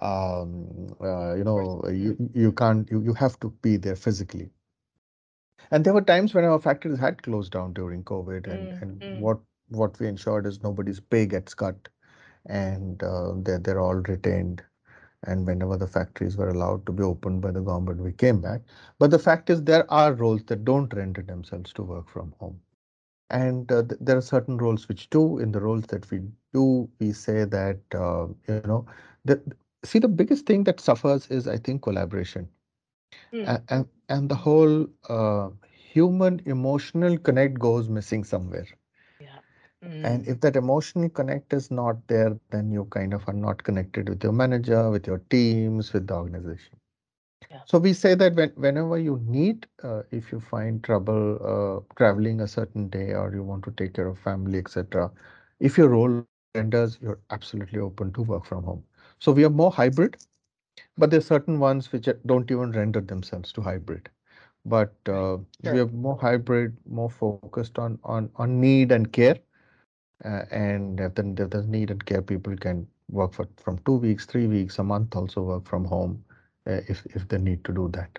Um, 0.00 0.94
uh, 1.00 1.34
you 1.34 1.44
know, 1.44 1.82
you, 1.88 2.16
you 2.34 2.52
can't, 2.52 2.90
you, 2.90 3.02
you 3.02 3.14
have 3.14 3.38
to 3.40 3.50
be 3.62 3.76
there 3.76 3.96
physically. 3.96 4.50
And 5.74 5.84
there 5.84 5.94
were 5.94 6.02
times 6.02 6.34
when 6.34 6.44
our 6.44 6.60
factories 6.60 6.98
had 7.00 7.22
closed 7.22 7.52
down 7.52 7.72
during 7.74 8.04
COVID, 8.04 8.46
and, 8.46 8.68
mm, 8.68 8.82
and 8.82 9.00
mm. 9.00 9.20
what 9.20 9.40
what 9.68 9.98
we 9.98 10.06
ensured 10.08 10.46
is 10.46 10.62
nobody's 10.62 11.00
pay 11.00 11.26
gets 11.26 11.54
cut, 11.54 11.88
and 12.46 13.02
uh, 13.02 13.32
they're 13.38 13.58
they're 13.58 13.80
all 13.80 13.96
retained 13.96 14.62
and 15.26 15.46
whenever 15.46 15.76
the 15.76 15.86
factories 15.86 16.36
were 16.36 16.50
allowed 16.50 16.86
to 16.86 16.92
be 16.92 17.02
opened 17.02 17.40
by 17.42 17.50
the 17.50 17.60
government, 17.60 18.00
we 18.00 18.12
came 18.12 18.40
back. 18.40 18.62
But 18.98 19.10
the 19.10 19.18
fact 19.18 19.50
is, 19.50 19.62
there 19.62 19.90
are 19.90 20.12
roles 20.14 20.44
that 20.44 20.64
don't 20.64 20.92
render 20.94 21.22
themselves 21.22 21.72
to 21.74 21.82
work 21.82 22.08
from 22.08 22.34
home. 22.38 22.60
And 23.30 23.70
uh, 23.72 23.82
th 23.84 23.98
there 24.00 24.18
are 24.18 24.22
certain 24.34 24.58
roles 24.58 24.88
which 24.88 25.10
do. 25.10 25.38
In 25.38 25.52
the 25.52 25.60
roles 25.60 25.86
that 25.86 26.10
we 26.10 26.20
do, 26.52 26.88
we 27.00 27.12
say 27.12 27.44
that, 27.46 27.80
uh, 27.94 28.26
you 28.48 28.62
know, 28.72 28.86
that, 29.24 29.40
see, 29.84 29.98
the 29.98 30.08
biggest 30.08 30.46
thing 30.46 30.64
that 30.64 30.80
suffers 30.80 31.30
is, 31.30 31.48
I 31.48 31.58
think, 31.58 31.82
collaboration. 31.82 32.48
Mm. 33.32 33.62
And, 33.68 33.88
and, 34.08 34.28
the 34.28 34.34
whole 34.34 34.86
uh, 35.08 35.50
human 35.72 36.40
emotional 36.46 37.18
connect 37.18 37.58
goes 37.58 37.88
missing 37.88 38.24
somewhere. 38.24 38.66
And 40.04 40.24
mm. 40.24 40.28
if 40.28 40.40
that 40.40 40.56
emotional 40.56 41.08
connect 41.08 41.52
is 41.52 41.70
not 41.70 41.96
there, 42.08 42.38
then 42.50 42.70
you 42.70 42.86
kind 42.86 43.12
of 43.12 43.26
are 43.28 43.34
not 43.34 43.62
connected 43.62 44.08
with 44.08 44.22
your 44.22 44.32
manager, 44.32 44.90
with 44.90 45.06
your 45.06 45.18
teams, 45.30 45.92
with 45.92 46.06
the 46.06 46.14
organization. 46.14 46.76
Yeah. 47.50 47.60
So 47.66 47.78
we 47.78 47.92
say 47.92 48.14
that 48.14 48.34
when, 48.34 48.50
whenever 48.50 48.98
you 48.98 49.20
need, 49.26 49.66
uh, 49.82 50.02
if 50.10 50.32
you 50.32 50.40
find 50.40 50.82
trouble 50.82 51.38
uh, 51.42 51.94
traveling 51.96 52.40
a 52.40 52.48
certain 52.48 52.88
day 52.88 53.12
or 53.12 53.32
you 53.34 53.42
want 53.42 53.64
to 53.64 53.70
take 53.72 53.94
care 53.94 54.06
of 54.06 54.18
family, 54.18 54.58
etc., 54.58 55.10
if 55.60 55.78
your 55.78 55.88
role 55.88 56.24
renders, 56.54 56.98
you're 57.02 57.20
absolutely 57.30 57.80
open 57.80 58.12
to 58.14 58.22
work 58.22 58.44
from 58.46 58.64
home. 58.64 58.84
So 59.18 59.32
we 59.32 59.44
are 59.44 59.50
more 59.50 59.70
hybrid, 59.70 60.16
but 60.96 61.10
there's 61.10 61.26
certain 61.26 61.58
ones 61.58 61.92
which 61.92 62.08
don't 62.26 62.50
even 62.50 62.72
render 62.72 63.00
themselves 63.00 63.52
to 63.52 63.62
hybrid. 63.62 64.08
But 64.66 64.94
uh, 65.06 65.38
sure. 65.62 65.74
we 65.74 65.80
are 65.80 65.86
more 65.86 66.18
hybrid, 66.18 66.76
more 66.88 67.10
focused 67.10 67.78
on 67.78 67.98
on 68.04 68.30
on 68.36 68.60
need 68.60 68.92
and 68.92 69.12
care 69.12 69.38
uh, 70.24 70.44
and 70.50 70.98
then 70.98 71.36
if 71.38 71.50
there's 71.50 71.66
and 71.66 72.06
care, 72.06 72.22
people 72.22 72.56
can 72.56 72.86
work 73.10 73.34
for 73.34 73.46
from 73.56 73.78
two 73.84 73.96
weeks, 73.96 74.26
three 74.26 74.46
weeks, 74.46 74.78
a 74.78 74.84
month, 74.84 75.16
also 75.16 75.42
work 75.42 75.66
from 75.66 75.84
home 75.84 76.24
uh, 76.66 76.80
if 76.88 77.04
if 77.06 77.28
they 77.28 77.38
need 77.38 77.64
to 77.64 77.72
do 77.72 77.90
that. 77.92 78.18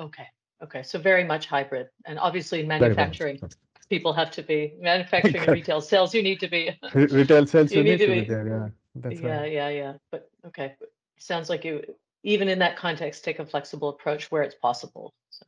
Okay. 0.00 0.26
Okay. 0.62 0.82
So 0.82 0.98
very 0.98 1.24
much 1.24 1.46
hybrid, 1.46 1.88
and 2.06 2.18
obviously 2.18 2.64
manufacturing. 2.64 3.40
People 3.88 4.12
have 4.12 4.32
to 4.32 4.42
be 4.42 4.74
manufacturing 4.80 5.36
and 5.36 5.48
retail 5.48 5.80
sales. 5.80 6.12
You 6.12 6.22
need 6.22 6.40
to 6.40 6.48
be 6.48 6.76
retail 6.92 7.46
sales. 7.52 7.70
You, 7.70 7.78
you 7.78 7.84
need, 7.84 7.98
to 7.98 8.06
be, 8.08 8.20
be, 8.22 8.26
there. 8.26 8.48
Yeah, 8.48 8.68
that's 8.96 9.20
yeah, 9.20 9.40
right. 9.40 9.52
yeah, 9.52 9.68
yeah. 9.68 9.92
But 10.10 10.28
okay, 10.46 10.74
sounds 11.18 11.48
like 11.48 11.64
you 11.64 11.82
even 12.22 12.48
in 12.48 12.58
that 12.58 12.76
context 12.76 13.24
take 13.24 13.38
a 13.38 13.46
flexible 13.46 13.88
approach 13.88 14.30
where 14.30 14.42
it's 14.42 14.56
possible. 14.56 15.14
So 15.30 15.46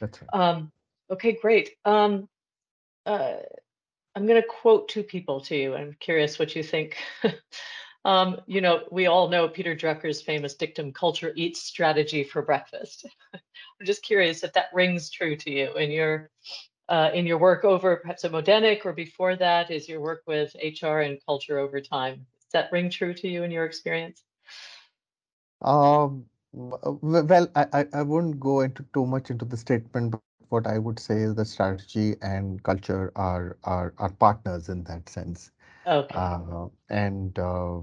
That's 0.00 0.20
right. 0.22 0.28
Um, 0.32 0.72
okay, 1.10 1.32
great. 1.32 1.70
Um, 1.84 2.28
uh, 3.04 3.34
I'm 4.14 4.26
going 4.26 4.40
to 4.40 4.46
quote 4.46 4.88
two 4.88 5.02
people 5.02 5.40
to 5.42 5.56
you. 5.56 5.74
I'm 5.74 5.96
curious 5.98 6.38
what 6.38 6.54
you 6.54 6.62
think. 6.62 6.98
um, 8.04 8.40
you 8.46 8.60
know, 8.60 8.82
we 8.90 9.06
all 9.06 9.28
know 9.28 9.48
Peter 9.48 9.74
Drucker's 9.74 10.22
famous 10.22 10.54
dictum, 10.54 10.92
culture 10.92 11.32
eats 11.34 11.62
strategy 11.62 12.22
for 12.22 12.42
breakfast. 12.42 13.06
I'm 13.34 13.86
just 13.86 14.02
curious 14.02 14.44
if 14.44 14.52
that 14.52 14.66
rings 14.72 15.10
true 15.10 15.36
to 15.36 15.50
you 15.50 15.74
in 15.74 15.90
your 15.90 16.30
uh, 16.88 17.10
in 17.14 17.26
your 17.26 17.38
work 17.38 17.64
over 17.64 17.96
perhaps 17.96 18.24
at 18.24 18.32
Modenik 18.32 18.84
or 18.84 18.92
before 18.92 19.34
that, 19.36 19.70
is 19.70 19.88
your 19.88 20.00
work 20.00 20.22
with 20.26 20.54
HR 20.62 20.98
and 20.98 21.18
culture 21.24 21.58
over 21.58 21.80
time. 21.80 22.26
Does 22.42 22.52
that 22.52 22.72
ring 22.72 22.90
true 22.90 23.14
to 23.14 23.28
you 23.28 23.44
in 23.44 23.50
your 23.50 23.64
experience? 23.64 24.22
Um, 25.62 26.26
well, 26.52 27.48
I, 27.54 27.86
I, 27.94 28.02
wouldn't 28.02 28.40
go 28.40 28.60
into 28.60 28.84
too 28.92 29.06
much 29.06 29.30
into 29.30 29.44
the 29.44 29.56
statement, 29.56 30.10
but 30.12 30.20
what 30.48 30.66
I 30.66 30.78
would 30.78 30.98
say 30.98 31.16
is 31.22 31.34
the 31.34 31.44
strategy 31.44 32.16
and 32.20 32.62
culture 32.62 33.12
are 33.16 33.56
are, 33.64 33.94
are 33.98 34.10
partners 34.10 34.68
in 34.68 34.84
that 34.84 35.08
sense. 35.08 35.50
Okay. 35.86 36.14
Uh, 36.18 36.66
and 36.90 37.38
uh, 37.38 37.80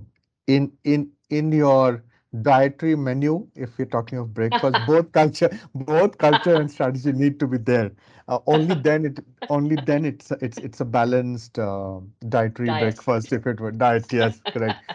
in 0.48 0.72
in 0.84 1.12
in 1.30 1.52
your 1.52 2.04
dietary 2.42 2.96
menu, 2.96 3.48
if 3.56 3.72
you're 3.80 3.88
talking 3.88 4.20
of 4.20 4.34
breakfast, 4.34 4.76
both 4.86 5.12
culture, 5.12 5.50
both 5.74 6.18
culture 6.18 6.56
and 6.60 6.70
strategy 6.70 7.12
need 7.12 7.40
to 7.40 7.48
be 7.48 7.58
there. 7.58 7.92
Uh, 8.28 8.40
only 8.46 8.76
then 8.90 9.06
it 9.06 9.20
only 9.50 9.78
then 9.78 10.06
it's 10.06 10.32
it's 10.42 10.60
it's 10.60 10.80
a 10.82 10.86
balanced 10.86 11.58
uh, 11.58 12.00
dietary 12.28 12.70
diet. 12.70 12.82
breakfast. 12.82 13.34
If 13.34 13.48
it 13.48 13.60
were 13.60 13.72
diet, 13.72 14.12
yes, 14.14 14.42
correct. 14.52 14.86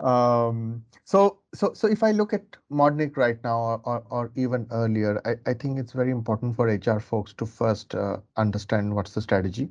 Um, 0.00 0.84
so, 1.14 1.38
so, 1.54 1.72
so 1.74 1.86
if 1.86 2.02
I 2.02 2.10
look 2.10 2.32
at 2.32 2.42
Modenik 2.72 3.16
right 3.16 3.38
now, 3.44 3.56
or, 3.56 3.80
or, 3.84 4.04
or 4.10 4.32
even 4.34 4.66
earlier, 4.72 5.22
I, 5.24 5.36
I 5.48 5.54
think 5.54 5.78
it's 5.78 5.92
very 5.92 6.10
important 6.10 6.56
for 6.56 6.66
HR 6.66 6.98
folks 6.98 7.32
to 7.34 7.46
first 7.46 7.94
uh, 7.94 8.16
understand 8.36 8.92
what's 8.92 9.14
the 9.14 9.20
strategy. 9.22 9.68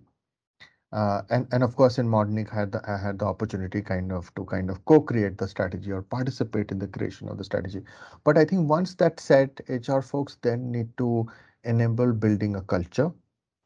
Uh, 0.94 1.24
and 1.32 1.46
and 1.52 1.62
of 1.62 1.76
course 1.76 1.98
in 1.98 2.08
Modenik 2.08 2.54
I 2.54 2.60
had 2.60 2.72
the, 2.72 2.82
I 2.90 2.98
had 2.98 3.20
the 3.20 3.26
opportunity 3.26 3.82
kind 3.82 4.14
of 4.14 4.34
to 4.36 4.46
kind 4.46 4.70
of 4.70 4.86
co-create 4.86 5.38
the 5.38 5.48
strategy 5.50 5.92
or 5.92 6.02
participate 6.04 6.72
in 6.72 6.80
the 6.80 6.88
creation 6.88 7.28
of 7.28 7.38
the 7.38 7.44
strategy. 7.44 7.82
But 8.24 8.38
I 8.38 8.46
think 8.46 8.70
once 8.70 8.96
that's 8.96 9.24
set, 9.24 9.60
HR 9.68 10.00
folks 10.00 10.38
then 10.44 10.72
need 10.72 10.96
to 11.00 11.28
enable 11.66 12.14
building 12.14 12.56
a 12.56 12.62
culture. 12.62 13.12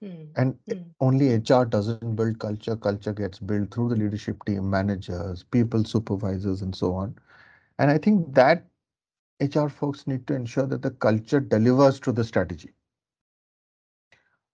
Mm. 0.04 0.28
And 0.36 0.58
mm. 0.68 0.84
only 1.00 1.36
HR 1.36 1.66
doesn't 1.66 2.16
build 2.16 2.40
culture. 2.40 2.76
Culture 2.76 3.14
gets 3.14 3.38
built 3.38 3.72
through 3.72 3.90
the 3.90 3.98
leadership 3.98 4.44
team, 4.46 4.68
managers, 4.68 5.44
people 5.44 5.84
supervisors, 5.84 6.64
and 6.64 6.76
so 6.76 6.94
on. 6.96 7.16
And 7.80 7.90
I 7.92 7.98
think 7.98 8.34
that 8.36 8.68
HR 9.40 9.70
folks 9.70 10.08
need 10.08 10.28
to 10.28 10.36
ensure 10.36 10.66
that 10.68 10.82
the 10.82 10.92
culture 10.92 11.40
delivers 11.40 12.00
to 12.02 12.12
the 12.12 12.24
strategy. 12.24 12.74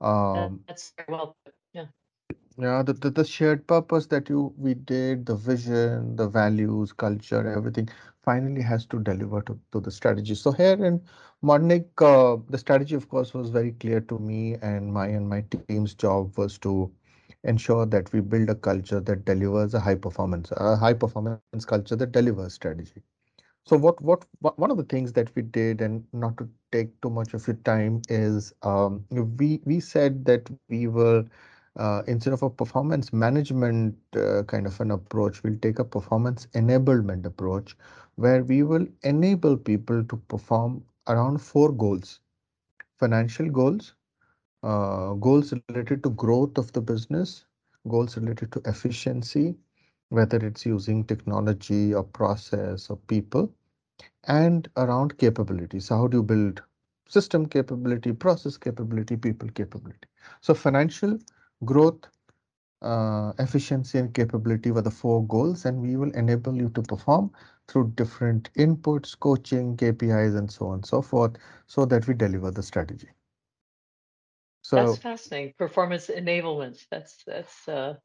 Um, 0.02 0.64
That's 0.68 0.92
very 0.98 1.08
well. 1.10 1.36
Yeah. 1.74 1.86
Yeah, 2.58 2.84
the, 2.84 2.94
the, 2.94 3.10
the 3.12 3.26
shared 3.26 3.68
purpose 3.68 4.08
that 4.08 4.30
you 4.30 4.54
we 4.58 4.76
did, 4.76 5.26
the 5.26 5.36
vision, 5.36 6.16
the 6.16 6.28
values, 6.28 6.94
culture, 6.94 7.48
everything 7.48 7.90
finally 8.22 8.62
has 8.62 8.86
to 8.88 9.00
deliver 9.00 9.42
to, 9.44 9.60
to 9.72 9.80
the 9.80 9.92
strategy. 9.92 10.36
So 10.36 10.52
here 10.52 10.84
in 10.86 11.02
Modenik, 11.44 11.88
uh, 12.02 12.42
the 12.50 12.58
strategy, 12.58 12.96
of 12.96 13.10
course, 13.10 13.34
was 13.34 13.50
very 13.50 13.72
clear 13.74 14.02
to 14.02 14.20
me, 14.20 14.56
and 14.62 14.94
my 14.94 15.08
and 15.08 15.30
my 15.30 15.42
team's 15.52 15.94
job 15.96 16.38
was 16.38 16.58
to 16.60 16.92
ensure 17.44 17.86
that 17.88 18.12
we 18.14 18.22
build 18.22 18.50
a 18.50 18.56
culture 18.56 19.00
that 19.02 19.26
delivers 19.26 19.74
a 19.74 19.80
high 19.80 19.96
performance, 19.96 20.52
a 20.58 20.76
high 20.78 20.94
performance 20.94 21.44
culture 21.66 21.96
that 21.96 22.12
delivers 22.12 22.54
strategy. 22.54 23.04
So 23.66 23.78
what, 23.78 24.02
what, 24.02 24.26
what 24.40 24.58
one 24.58 24.72
of 24.72 24.78
the 24.78 24.84
things 24.86 25.12
that 25.14 25.34
we 25.36 25.42
did, 25.42 25.82
and 25.82 26.06
not 26.14 26.38
to 26.38 26.50
take 26.72 27.00
too 27.02 27.10
much 27.10 27.34
of 27.34 27.46
your 27.48 27.58
time, 27.58 28.02
is 28.10 28.54
um, 28.64 29.06
we 29.10 29.62
we 29.66 29.80
said 29.82 30.26
that 30.26 30.50
we 30.70 30.88
will 30.88 31.26
uh, 31.78 32.04
instead 32.08 32.34
of 32.34 32.44
a 32.44 32.50
performance 32.50 33.12
management 33.14 33.96
uh, 34.16 34.44
kind 34.44 34.66
of 34.68 34.80
an 34.82 34.92
approach, 34.92 35.44
we'll 35.44 35.58
take 35.60 35.80
a 35.80 35.84
performance 35.86 36.48
enablement 36.54 37.26
approach, 37.26 37.76
where 38.16 38.44
we 38.44 38.64
will 38.64 38.88
enable 39.04 39.58
people 39.58 40.04
to 40.06 40.18
perform 40.18 40.84
around 41.08 41.40
four 41.42 41.72
goals: 41.74 42.20
financial 43.00 43.50
goals, 43.50 43.96
uh, 44.64 45.14
goals 45.16 45.54
related 45.70 46.04
to 46.04 46.10
growth 46.12 46.58
of 46.58 46.72
the 46.74 46.82
business, 46.82 47.46
goals 47.88 48.18
related 48.18 48.52
to 48.54 48.62
efficiency, 48.66 49.56
whether 50.14 50.38
it's 50.46 50.66
using 50.66 51.04
technology 51.04 51.94
or 51.94 52.04
process 52.04 52.90
or 52.90 52.98
people, 53.08 53.52
and 54.26 54.70
around 54.78 55.18
capability. 55.18 55.80
So 55.80 55.98
how 55.98 56.08
do 56.08 56.18
you 56.18 56.24
build 56.24 56.62
system 57.08 57.48
capability, 57.48 58.14
process 58.14 58.58
capability, 58.58 59.18
people 59.18 59.50
capability? 59.50 60.08
So 60.42 60.54
financial 60.54 61.18
growth, 61.66 62.08
uh, 62.82 63.34
efficiency 63.40 63.98
and 63.98 64.14
capability 64.14 64.72
were 64.72 64.82
the 64.82 64.92
four 64.92 65.26
goals 65.28 65.66
and 65.66 65.82
we 65.82 65.96
will 65.98 66.12
enable 66.12 66.56
you 66.56 66.70
to 66.70 66.82
perform 66.84 67.32
through 67.68 67.94
different 67.96 68.54
inputs, 68.56 69.20
coaching, 69.20 69.78
KPIs 69.78 70.36
and 70.36 70.52
so 70.52 70.68
on 70.68 70.76
and 70.76 70.86
so 70.86 71.02
forth 71.02 71.38
so 71.68 71.86
that 71.86 72.08
we 72.08 72.14
deliver 72.14 72.52
the 72.52 72.64
strategy. 72.64 73.10
So 74.62 74.78
that's 74.78 74.98
fascinating. 74.98 75.54
Performance 75.58 76.08
enablement. 76.08 76.86
That's 76.92 77.24
that's 77.26 77.68
uh, 77.68 77.96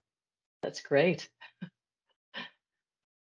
that's 0.63 0.81
great. 0.83 1.29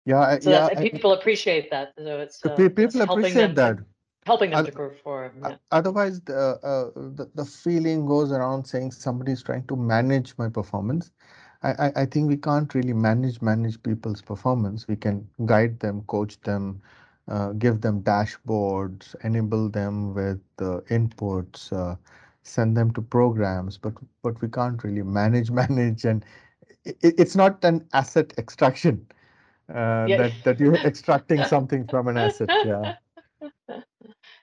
Yeah, 0.07 0.39
so 0.39 0.49
yeah. 0.49 0.79
people 0.79 1.11
appreciate 1.11 1.69
that. 1.69 1.93
So 1.97 2.19
it's 2.19 2.45
uh, 2.45 2.55
people 2.55 3.01
appreciate 3.01 3.55
that. 3.55 3.77
To, 3.79 3.85
helping 4.25 4.51
them 4.51 4.65
to 4.65 4.71
perform. 4.71 5.31
Yeah. 5.41 5.55
Otherwise, 5.71 6.21
the, 6.21 6.57
uh, 6.63 6.91
the 6.95 7.29
the 7.35 7.43
feeling 7.43 8.05
goes 8.05 8.31
around 8.31 8.63
saying 8.63 8.91
somebody's 8.91 9.43
trying 9.43 9.67
to 9.67 9.75
manage 9.75 10.33
my 10.37 10.47
performance. 10.47 11.11
I, 11.61 11.71
I, 11.71 11.91
I 12.03 12.05
think 12.05 12.29
we 12.29 12.37
can't 12.37 12.73
really 12.73 12.93
manage 12.93 13.41
manage 13.41 13.83
people's 13.83 14.21
performance. 14.21 14.87
We 14.87 14.95
can 14.95 15.27
guide 15.45 15.77
them, 15.81 16.03
coach 16.03 16.39
them, 16.39 16.81
uh, 17.27 17.51
give 17.63 17.81
them 17.81 18.01
dashboards, 18.01 19.13
enable 19.25 19.67
them 19.67 20.13
with 20.13 20.39
uh, 20.59 20.79
inputs, 20.89 21.73
uh, 21.73 21.97
send 22.43 22.77
them 22.77 22.93
to 22.93 23.01
programs, 23.01 23.77
but 23.77 23.93
but 24.23 24.41
we 24.41 24.47
can't 24.47 24.81
really 24.85 25.03
manage 25.03 25.51
manage 25.61 26.05
and 26.05 26.23
it, 26.85 27.15
it's 27.23 27.35
not 27.35 27.61
an 27.65 27.85
asset 27.91 28.33
extraction 28.37 29.05
uh, 29.73 30.05
yeah. 30.07 30.17
that 30.17 30.31
that 30.43 30.59
you're 30.59 30.75
extracting 30.85 31.43
something 31.45 31.87
from 31.87 32.07
an 32.07 32.17
asset. 32.17 32.49
Yeah. 32.65 32.95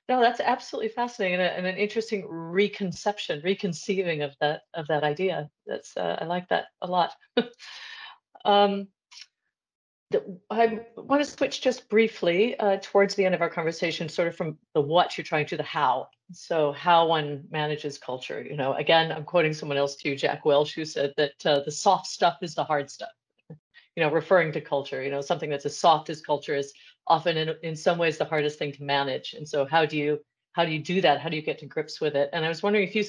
No, 0.07 0.21
that's 0.21 0.41
absolutely 0.41 0.91
fascinating 0.91 1.41
and, 1.41 1.43
a, 1.43 1.57
and, 1.57 1.67
an 1.67 1.77
interesting 1.79 2.27
reconception, 2.29 3.41
reconceiving 3.43 4.21
of 4.21 4.35
that 4.39 4.63
of 4.75 4.87
that 4.89 5.03
idea. 5.03 5.49
That's 5.67 5.97
uh, 5.97 6.19
I 6.21 6.27
like 6.27 6.47
that 6.51 6.67
a 6.83 6.87
lot. 6.87 7.15
um, 8.45 8.89
I 10.51 10.81
want 10.97 11.25
to 11.25 11.31
switch 11.31 11.63
just 11.63 11.89
briefly 11.89 12.59
uh, 12.61 12.77
towards 12.83 13.15
the 13.15 13.25
end 13.25 13.35
of 13.35 13.41
our 13.41 13.49
conversation, 13.49 14.11
sort 14.11 14.29
of 14.29 14.37
from 14.37 14.59
the 14.75 14.81
what 14.81 15.17
you're 15.17 15.25
trying 15.25 15.47
to 15.47 15.57
the 15.57 15.63
how. 15.63 16.09
So 16.33 16.73
how 16.73 17.07
one 17.07 17.45
manages 17.51 17.97
culture. 17.97 18.45
You 18.45 18.57
know, 18.57 18.75
again, 18.75 19.11
I'm 19.11 19.25
quoting 19.25 19.55
someone 19.55 19.79
else 19.79 19.97
too, 19.97 20.17
Jack 20.17 20.45
Welch, 20.45 20.75
who 20.75 20.85
said 20.85 21.15
that 21.17 21.47
uh, 21.47 21.61
the 21.65 21.73
soft 21.73 22.07
stuff 22.07 22.39
is 22.43 22.55
the 22.55 22.65
hard 22.65 22.91
stuff 22.91 23.11
you 23.97 24.03
know, 24.03 24.11
referring 24.11 24.53
to 24.53 24.61
culture, 24.61 25.03
you 25.03 25.11
know, 25.11 25.21
something 25.21 25.51
that's 25.51 25.67
as 25.67 25.79
soft 25.79 26.11
as 26.11 26.21
culture 26.21 26.55
is 26.55 26.73
often 27.07 27.37
in, 27.37 27.55
in 27.63 27.77
some 27.77 27.99
ways 27.99 28.19
the 28.19 28.25
hardest 28.25 28.59
thing 28.59 28.73
to 28.73 28.83
manage. 28.83 29.35
And 29.35 29.49
so 29.49 29.65
how 29.65 29.87
do 29.87 29.97
you 29.97 30.21
how 30.53 30.65
do 30.65 30.71
you 30.71 30.79
do 30.79 31.01
that? 31.01 31.21
How 31.21 31.29
do 31.29 31.37
you 31.37 31.43
get 31.43 31.59
to 31.59 31.67
grips 31.67 32.01
with 32.01 32.15
it? 32.15 32.31
And 32.33 32.45
I 32.45 32.49
was 32.49 32.63
wondering 32.63 32.87
if 32.87 32.95
you 32.95 33.05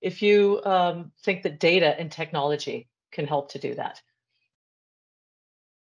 if 0.00 0.22
you 0.22 0.60
um, 0.64 1.12
think 1.22 1.42
that 1.42 1.60
data 1.60 1.98
and 1.98 2.10
technology 2.10 2.88
can 3.12 3.26
help 3.26 3.52
to 3.52 3.58
do 3.58 3.74
that. 3.74 4.00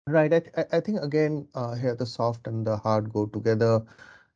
Right. 0.06 0.32
I, 0.32 0.64
I 0.72 0.80
think 0.80 1.00
again 1.02 1.48
uh, 1.54 1.74
here 1.74 1.94
the 1.94 2.06
soft 2.06 2.46
and 2.46 2.66
the 2.66 2.76
hard 2.76 3.12
go 3.12 3.26
together. 3.26 3.82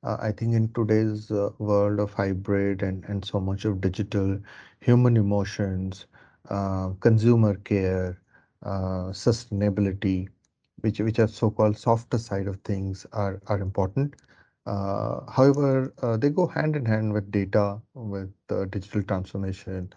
Uh, 0.02 0.16
I 0.20 0.32
think 0.32 0.54
in 0.54 0.72
today's 0.72 1.30
uh, 1.30 1.50
world 1.58 2.00
of 2.00 2.12
hybrid 2.12 2.82
and, 2.82 3.04
and 3.04 3.24
so 3.24 3.40
much 3.40 3.64
of 3.64 3.80
digital, 3.80 4.38
human 4.80 5.16
emotions, 5.16 6.06
uh, 6.48 6.90
consumer 7.00 7.56
care, 7.56 8.20
uh, 8.62 9.10
sustainability, 9.12 10.28
which 10.80 11.00
which 11.00 11.18
are 11.18 11.28
so-called 11.28 11.76
softer 11.76 12.18
side 12.18 12.46
of 12.48 12.56
things, 12.62 13.06
are 13.12 13.40
are 13.46 13.60
important. 13.60 14.16
Uh, 14.66 15.20
however, 15.30 15.92
uh, 16.02 16.16
they 16.16 16.30
go 16.30 16.46
hand 16.46 16.76
in 16.76 16.84
hand 16.86 17.12
with 17.12 17.30
data, 17.30 17.80
with 17.94 18.32
digital 18.70 19.02
transformation, 19.02 19.92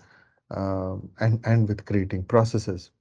um, 0.51 1.09
and 1.19 1.39
and 1.45 1.67
with 1.67 1.85
creating 1.85 2.23
processes. 2.23 2.91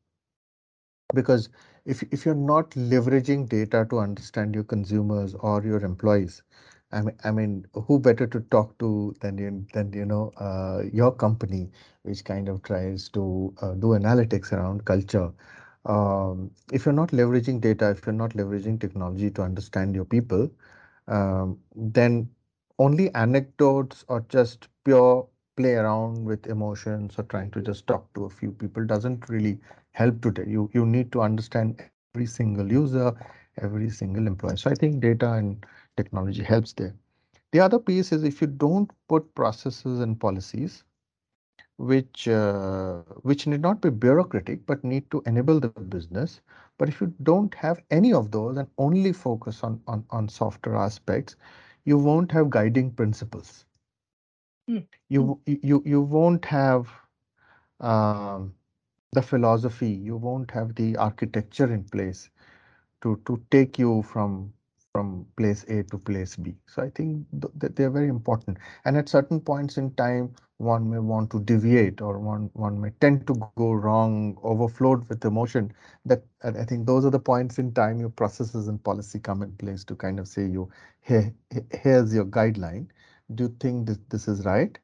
Because 1.15 1.49
if 1.85 2.03
if 2.13 2.25
you're 2.27 2.35
not 2.35 2.71
leveraging 2.71 3.49
data 3.49 3.87
to 3.91 3.99
understand 4.01 4.55
your 4.55 4.65
consumers 4.65 5.35
or 5.35 5.63
your 5.63 5.81
employees, 5.85 6.43
I 6.93 7.03
mean, 7.03 7.17
I 7.25 7.31
mean, 7.31 7.67
who 7.75 7.99
better 7.99 8.27
to 8.27 8.41
talk 8.41 8.79
to 8.79 9.15
than 9.21 9.39
you, 9.39 9.65
than 9.73 9.93
you 9.93 10.05
know 10.07 10.33
uh, 10.37 10.83
your 10.93 11.13
company, 11.13 11.71
which 12.03 12.25
kind 12.25 12.49
of 12.49 12.63
tries 12.63 13.09
to 13.11 13.55
uh, 13.63 13.75
do 13.75 13.89
analytics 13.89 14.53
around 14.53 14.85
culture. 14.85 15.33
Um, 15.87 16.51
if 16.73 16.85
you're 16.85 16.95
not 16.95 17.11
leveraging 17.11 17.61
data, 17.61 17.91
if 17.91 18.07
you're 18.07 18.13
not 18.15 18.31
leveraging 18.31 18.81
technology 18.81 19.31
to 19.33 19.43
understand 19.43 19.95
your 19.95 20.05
people, 20.05 20.51
um, 21.09 21.59
then 21.75 22.29
only 22.79 23.13
anecdotes 23.15 24.05
or 24.09 24.21
just 24.29 24.69
pure 24.85 25.27
play 25.57 25.75
around 25.75 26.25
with 26.25 26.47
emotions 26.47 27.19
or 27.19 27.25
trying 27.25 27.51
to 27.53 27.61
just 27.63 27.87
talk 27.87 28.13
to 28.15 28.25
a 28.25 28.31
few 28.31 28.53
people 28.53 28.85
doesn't 28.87 29.29
really 29.29 29.59
help 29.93 30.21
today. 30.23 30.45
You 30.47 30.71
you 30.75 30.87
need 30.87 31.13
to 31.13 31.23
understand 31.23 31.81
every 31.81 32.27
single 32.27 32.71
user, 32.73 33.13
every 33.59 33.91
single 33.91 34.27
employee. 34.27 34.57
So 34.57 34.71
I 34.71 34.75
think 34.75 35.01
data 35.01 35.33
and 35.33 35.65
technology 35.97 36.43
helps 36.43 36.73
there. 36.73 36.95
The 37.53 37.61
other 37.61 37.79
piece 37.79 38.13
is 38.13 38.25
if 38.25 38.41
you 38.41 38.47
don't 38.49 38.91
put 39.09 39.35
processes 39.35 40.01
and 40.01 40.19
policies 40.21 40.85
which 41.79 42.29
uh, 42.29 43.03
which 43.23 43.47
need 43.47 43.63
not 43.63 43.81
be 43.81 43.91
bureaucratic 43.91 44.67
but 44.67 44.85
need 44.85 45.11
to 45.11 45.23
enable 45.27 45.61
the 45.61 45.69
business. 45.69 46.29
But 46.69 46.79
if 46.79 46.91
you 46.91 47.01
don't 47.11 47.45
have 47.47 47.73
any 47.91 48.13
of 48.13 48.31
those 48.31 48.57
and 48.57 48.69
only 48.79 49.13
focus 49.13 49.63
on 49.63 49.81
on, 49.87 50.05
on 50.11 50.29
softer 50.29 50.77
aspects, 50.77 51.37
you 51.85 51.99
won't 51.99 52.31
have 52.33 52.51
guiding 52.51 52.91
principles. 52.93 53.65
Mm. 54.69 54.87
You, 55.09 55.41
you, 55.47 55.83
you 55.85 56.01
won't 56.01 56.45
have 56.47 56.89
um, 57.81 58.55
the 59.13 59.23
philosophy, 59.23 59.91
you 59.91 60.17
won't 60.17 60.51
have 60.51 60.75
the 60.75 60.97
architecture 60.97 61.73
in 61.73 61.85
place 61.85 62.31
to, 63.03 63.21
to 63.27 63.43
take 63.51 63.79
you 63.79 64.03
from 64.03 64.53
from 64.93 65.27
place 65.37 65.65
A 65.69 65.83
to 65.85 65.99
place 65.99 66.37
B. 66.37 66.57
So 66.67 66.83
I 66.83 66.91
think 66.91 67.27
th 67.43 67.73
they're 67.77 67.91
very 67.99 68.09
important. 68.09 68.59
And 68.85 68.97
at 68.97 69.09
certain 69.09 69.41
points 69.41 69.79
in 69.79 69.91
time, 69.95 70.35
one 70.59 70.91
may 70.91 70.99
want 70.99 71.31
to 71.33 71.41
deviate 71.51 72.01
or 72.03 72.19
one, 72.19 72.51
one 72.55 72.81
may 72.81 72.91
tend 73.01 73.27
to 73.29 73.35
go 73.45 73.61
wrong, 73.73 74.37
overflowed 74.43 75.09
with 75.09 75.25
emotion. 75.25 75.73
That 75.95 76.25
I 76.43 76.65
think 76.65 76.87
those 76.87 77.05
are 77.05 77.11
the 77.11 77.19
points 77.33 77.59
in 77.59 77.73
time 77.73 78.01
your 78.01 78.11
processes 78.23 78.69
and 78.69 78.83
policy 78.83 79.19
come 79.21 79.43
in 79.43 79.53
place 79.53 79.85
to 79.85 79.95
kind 79.97 80.19
of 80.21 80.29
say 80.29 80.47
you, 80.47 80.69
here, 81.01 81.33
here's 81.83 82.15
your 82.15 82.27
guideline. 82.27 82.89
Do 83.35 83.45
you 83.45 83.57
think 83.61 83.87
this, 83.87 83.99
this 84.09 84.29
is 84.29 84.45
right? 84.45 84.79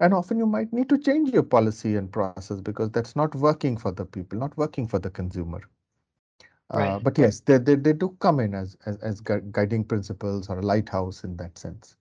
And 0.00 0.14
often 0.14 0.38
you 0.38 0.46
might 0.46 0.72
need 0.72 0.88
to 0.90 0.98
change 0.98 1.30
your 1.30 1.42
policy 1.44 1.96
and 1.96 2.12
process 2.12 2.60
because 2.60 2.90
that's 2.90 3.16
not 3.16 3.34
working 3.34 3.76
for 3.76 3.92
the 3.92 4.04
people, 4.04 4.38
not 4.38 4.56
working 4.56 4.86
for 4.86 4.98
the 4.98 5.10
consumer. 5.10 5.62
Right. 6.72 6.88
Uh, 6.88 6.98
but 6.98 7.18
yes, 7.18 7.40
they, 7.40 7.58
they, 7.58 7.74
they 7.74 7.92
do 7.92 8.16
come 8.20 8.40
in 8.40 8.54
as, 8.54 8.76
as, 8.86 8.96
as 8.98 9.20
guiding 9.20 9.84
principles 9.84 10.48
or 10.48 10.58
a 10.58 10.62
lighthouse 10.62 11.24
in 11.24 11.36
that 11.36 11.58
sense. 11.58 11.96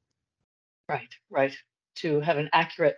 Right, 0.88 1.10
right. 1.30 1.56
To 1.97 2.19
have 2.21 2.38
an 2.38 2.49
accurate 2.54 2.95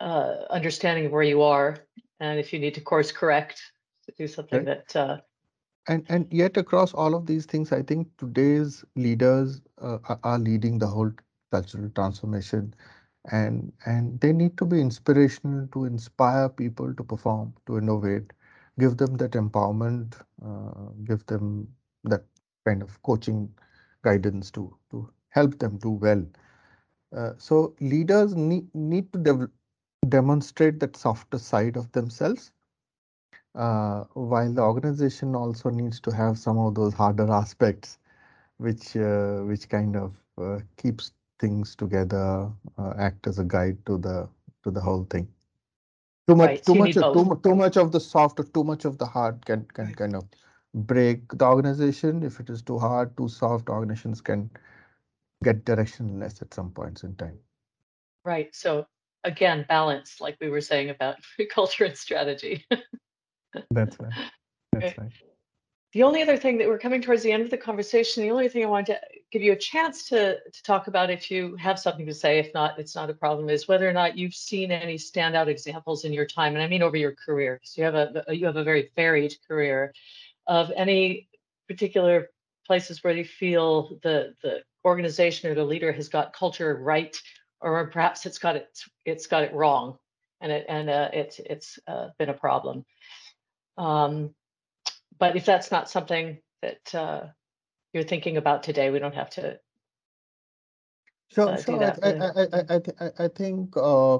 uh, 0.00 0.44
understanding 0.50 1.06
of 1.06 1.12
where 1.12 1.22
you 1.22 1.42
are, 1.42 1.78
and 2.20 2.38
if 2.38 2.52
you 2.52 2.58
need 2.58 2.74
to 2.74 2.80
course 2.80 3.10
correct, 3.10 3.60
to 4.06 4.12
do 4.16 4.28
something 4.28 4.64
right. 4.64 4.84
that. 4.86 4.96
Uh, 4.96 5.16
and 5.88 6.04
and 6.08 6.26
yet 6.30 6.56
across 6.56 6.94
all 6.94 7.14
of 7.14 7.26
these 7.26 7.46
things, 7.46 7.72
I 7.72 7.82
think 7.82 8.08
today's 8.18 8.84
leaders 8.96 9.60
uh, 9.80 9.98
are 10.22 10.38
leading 10.38 10.78
the 10.78 10.86
whole 10.86 11.12
cultural 11.50 11.90
transformation, 11.94 12.74
and 13.32 13.72
and 13.86 14.20
they 14.20 14.32
need 14.32 14.56
to 14.58 14.64
be 14.64 14.80
inspirational 14.80 15.66
to 15.72 15.84
inspire 15.84 16.48
people 16.48 16.94
to 16.94 17.04
perform, 17.04 17.54
to 17.66 17.78
innovate, 17.78 18.32
give 18.78 18.96
them 18.96 19.16
that 19.16 19.32
empowerment, 19.32 20.14
uh, 20.44 20.90
give 21.04 21.26
them 21.26 21.68
that 22.04 22.24
kind 22.66 22.82
of 22.82 23.02
coaching 23.02 23.52
guidance 24.02 24.50
to 24.52 24.76
to 24.90 25.10
help 25.30 25.58
them 25.58 25.78
do 25.78 25.90
well. 25.90 26.24
Uh, 27.16 27.32
so 27.38 27.74
leaders 27.80 28.34
need 28.36 28.74
need 28.74 29.12
to 29.12 29.50
demonstrate 30.08 30.80
that 30.80 30.96
softer 30.96 31.38
side 31.38 31.76
of 31.76 31.90
themselves, 31.92 32.52
uh, 33.54 34.04
while 34.14 34.52
the 34.52 34.62
organization 34.62 35.34
also 35.34 35.70
needs 35.70 36.00
to 36.00 36.10
have 36.10 36.38
some 36.38 36.58
of 36.58 36.74
those 36.74 36.94
harder 36.94 37.30
aspects, 37.30 37.98
which 38.58 38.96
uh, 38.96 39.40
which 39.42 39.68
kind 39.68 39.96
of 39.96 40.14
uh, 40.38 40.60
keeps 40.76 41.12
things 41.40 41.74
together, 41.76 42.50
uh, 42.78 42.94
act 42.98 43.26
as 43.26 43.38
a 43.38 43.44
guide 43.44 43.78
to 43.86 43.98
the 43.98 44.28
to 44.64 44.70
the 44.70 44.80
whole 44.80 45.04
thing 45.10 45.28
too 46.26 46.34
much 46.34 46.48
right, 46.48 46.64
too 46.64 46.74
much 46.74 46.94
too, 46.94 47.40
too 47.42 47.54
much 47.54 47.76
of 47.76 47.92
the 47.92 48.00
soft 48.00 48.40
or 48.40 48.44
too 48.44 48.64
much 48.64 48.84
of 48.84 48.98
the 48.98 49.06
hard 49.06 49.44
can 49.44 49.64
can 49.66 49.94
kind 49.94 50.16
of 50.16 50.24
break 50.74 51.28
the 51.28 51.44
organization. 51.44 52.22
If 52.22 52.40
it 52.40 52.50
is 52.50 52.62
too 52.62 52.78
hard 52.78 53.16
too 53.16 53.28
soft 53.28 53.68
organizations 53.68 54.20
can 54.20 54.50
get 55.42 55.64
directionless 55.64 56.40
at 56.40 56.54
some 56.54 56.70
points 56.70 57.02
in 57.02 57.14
time. 57.16 57.38
Right 58.24 58.54
so 58.54 58.86
again 59.24 59.64
balance 59.68 60.20
like 60.20 60.36
we 60.40 60.48
were 60.48 60.60
saying 60.60 60.90
about 60.90 61.16
culture 61.50 61.84
and 61.84 61.96
strategy. 61.96 62.66
That's 63.70 63.98
right. 64.00 64.30
That's 64.72 64.98
right. 64.98 65.10
The 65.94 66.02
only 66.02 66.20
other 66.22 66.36
thing 66.36 66.58
that 66.58 66.66
we're 66.66 66.78
coming 66.78 67.00
towards 67.00 67.22
the 67.22 67.30
end 67.30 67.44
of 67.44 67.50
the 67.50 67.56
conversation, 67.56 68.24
the 68.24 68.30
only 68.32 68.48
thing 68.48 68.64
I 68.64 68.68
wanted 68.68 68.94
to 68.94 69.00
give 69.30 69.42
you 69.42 69.52
a 69.52 69.56
chance 69.56 70.08
to, 70.08 70.40
to 70.40 70.62
talk 70.64 70.88
about, 70.88 71.08
if 71.08 71.30
you 71.30 71.54
have 71.54 71.78
something 71.78 72.04
to 72.06 72.12
say, 72.12 72.40
if 72.40 72.52
not, 72.52 72.80
it's 72.80 72.96
not 72.96 73.10
a 73.10 73.14
problem, 73.14 73.48
is 73.48 73.68
whether 73.68 73.88
or 73.88 73.92
not 73.92 74.18
you've 74.18 74.34
seen 74.34 74.72
any 74.72 74.96
standout 74.96 75.46
examples 75.46 76.04
in 76.04 76.12
your 76.12 76.26
time, 76.26 76.54
and 76.54 76.62
I 76.64 76.66
mean 76.66 76.82
over 76.82 76.96
your 76.96 77.14
career, 77.14 77.54
because 77.54 77.78
you 77.78 77.84
have 77.84 77.94
a 77.94 78.24
you 78.30 78.44
have 78.46 78.56
a 78.56 78.64
very 78.64 78.90
varied 78.96 79.36
career, 79.46 79.94
of 80.48 80.72
any 80.74 81.28
particular 81.68 82.30
places 82.66 83.04
where 83.04 83.14
you 83.14 83.24
feel 83.24 83.96
the 84.02 84.34
the 84.42 84.62
organization 84.84 85.48
or 85.48 85.54
the 85.54 85.64
leader 85.64 85.92
has 85.92 86.08
got 86.08 86.32
culture 86.32 86.74
right, 86.74 87.16
or 87.60 87.86
perhaps 87.86 88.26
it's 88.26 88.38
got 88.38 88.56
it 88.56 88.66
it's 89.04 89.28
got 89.28 89.44
it 89.44 89.54
wrong, 89.54 89.96
and 90.40 90.50
it 90.50 90.66
and 90.68 90.90
uh, 90.90 91.10
it's 91.12 91.38
it's 91.38 91.78
uh, 91.86 92.08
been 92.18 92.30
a 92.30 92.34
problem. 92.34 92.84
Um, 93.78 94.34
but 95.24 95.36
if 95.36 95.46
that's 95.46 95.70
not 95.70 95.88
something 95.88 96.36
that 96.60 96.94
uh, 96.94 97.22
you're 97.94 98.04
thinking 98.04 98.36
about 98.36 98.62
today, 98.62 98.90
we 98.90 98.98
don't 98.98 99.14
have 99.14 99.30
to. 99.30 99.58
Sure, 101.28 101.48
uh, 101.48 101.56
sure. 101.56 101.82
I, 102.02 102.10
I, 102.10 102.76
I, 102.76 102.80
I, 103.00 103.10
I 103.24 103.28
think 103.28 103.74
uh, 103.74 104.18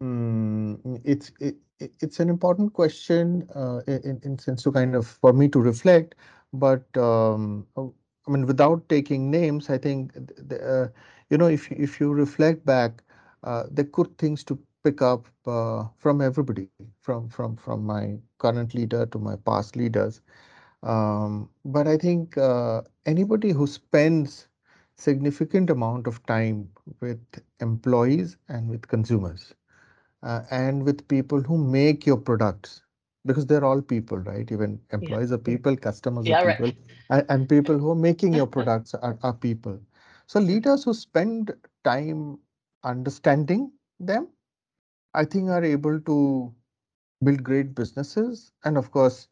mm, 0.00 1.00
it's 1.04 1.32
it, 1.40 1.56
it's 1.80 2.20
an 2.20 2.28
important 2.28 2.74
question 2.74 3.48
uh, 3.56 3.80
in 3.88 4.20
in 4.22 4.38
sense 4.38 4.62
to 4.62 4.70
kind 4.70 4.94
of 4.94 5.08
for 5.08 5.32
me 5.32 5.48
to 5.48 5.60
reflect, 5.60 6.14
but 6.52 6.84
um, 6.96 7.66
oh, 7.76 7.92
I 8.28 8.30
mean 8.30 8.46
without 8.46 8.88
taking 8.88 9.32
names, 9.32 9.68
I 9.68 9.78
think 9.78 10.12
the, 10.14 10.58
uh, 10.62 10.88
you 11.28 11.38
know 11.38 11.48
if 11.48 11.72
if 11.72 11.98
you 11.98 12.12
reflect 12.12 12.64
back, 12.64 13.02
uh, 13.42 13.64
the 13.72 13.82
good 13.82 14.16
things 14.16 14.44
to 14.44 14.56
pick 14.86 15.02
up 15.02 15.26
uh, 15.46 15.84
from 15.96 16.20
everybody, 16.20 16.68
from 17.00 17.28
from 17.28 17.56
from 17.56 17.84
my 17.84 18.02
current 18.38 18.74
leader 18.74 19.06
to 19.06 19.18
my 19.18 19.36
past 19.50 19.76
leaders. 19.76 20.20
Um, 20.82 21.50
but 21.64 21.88
I 21.88 21.96
think 21.96 22.38
uh, 22.38 22.82
anybody 23.06 23.50
who 23.50 23.66
spends 23.66 24.48
significant 24.96 25.70
amount 25.70 26.06
of 26.06 26.24
time 26.26 26.68
with 27.00 27.20
employees 27.60 28.36
and 28.48 28.68
with 28.70 28.88
consumers 28.88 29.54
uh, 30.22 30.42
and 30.50 30.84
with 30.84 31.06
people 31.08 31.40
who 31.40 31.58
make 31.58 32.06
your 32.06 32.16
products 32.16 32.82
because 33.26 33.46
they're 33.46 33.64
all 33.64 33.82
people 33.82 34.18
right 34.18 34.52
even 34.52 34.78
employees 34.92 35.30
yeah. 35.30 35.34
are 35.34 35.44
people 35.48 35.76
customers 35.76 36.26
yeah, 36.26 36.40
are 36.40 36.52
people 36.52 36.66
right. 36.66 36.76
and, 37.10 37.26
and, 37.28 37.48
people 37.48 37.78
who 37.78 37.90
are 37.90 38.02
making 38.06 38.32
your 38.32 38.46
products 38.56 38.94
are, 38.94 39.18
are 39.22 39.34
people 39.34 39.78
so 40.26 40.40
leaders 40.40 40.84
who 40.84 40.94
spend 40.94 41.52
time 41.84 42.38
understanding 42.84 43.70
them 44.00 44.28
I 45.16 45.24
think 45.24 45.48
are 45.48 45.64
able 45.64 45.98
to 46.00 46.54
build 47.24 47.42
great 47.42 47.74
businesses 47.74 48.52
and 48.64 48.76
of 48.76 48.90
course 48.90 49.28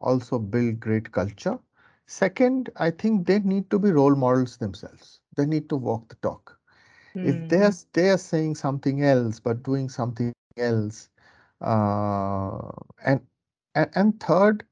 also 0.00 0.38
build 0.38 0.78
great 0.80 1.10
culture. 1.10 1.58
Second, 2.06 2.70
I 2.76 2.90
think 2.90 3.26
they 3.26 3.40
need 3.40 3.68
to 3.70 3.78
be 3.78 3.90
role 3.90 4.14
models 4.14 4.56
themselves. 4.58 5.20
They 5.36 5.46
need 5.46 5.68
to 5.70 5.76
walk 5.76 6.08
the 6.08 6.14
talk. 6.16 6.56
Mm. 7.16 7.26
If 7.26 7.48
they're 7.48 7.70
hmm. 7.70 7.88
they're 7.92 8.18
saying 8.18 8.54
something 8.56 9.02
else 9.02 9.40
but 9.40 9.62
doing 9.62 9.88
something 9.88 10.32
else, 10.56 11.08
uh, 11.60 12.70
and, 13.04 13.20
and 13.74 13.90
and 13.94 14.20
third, 14.20 14.64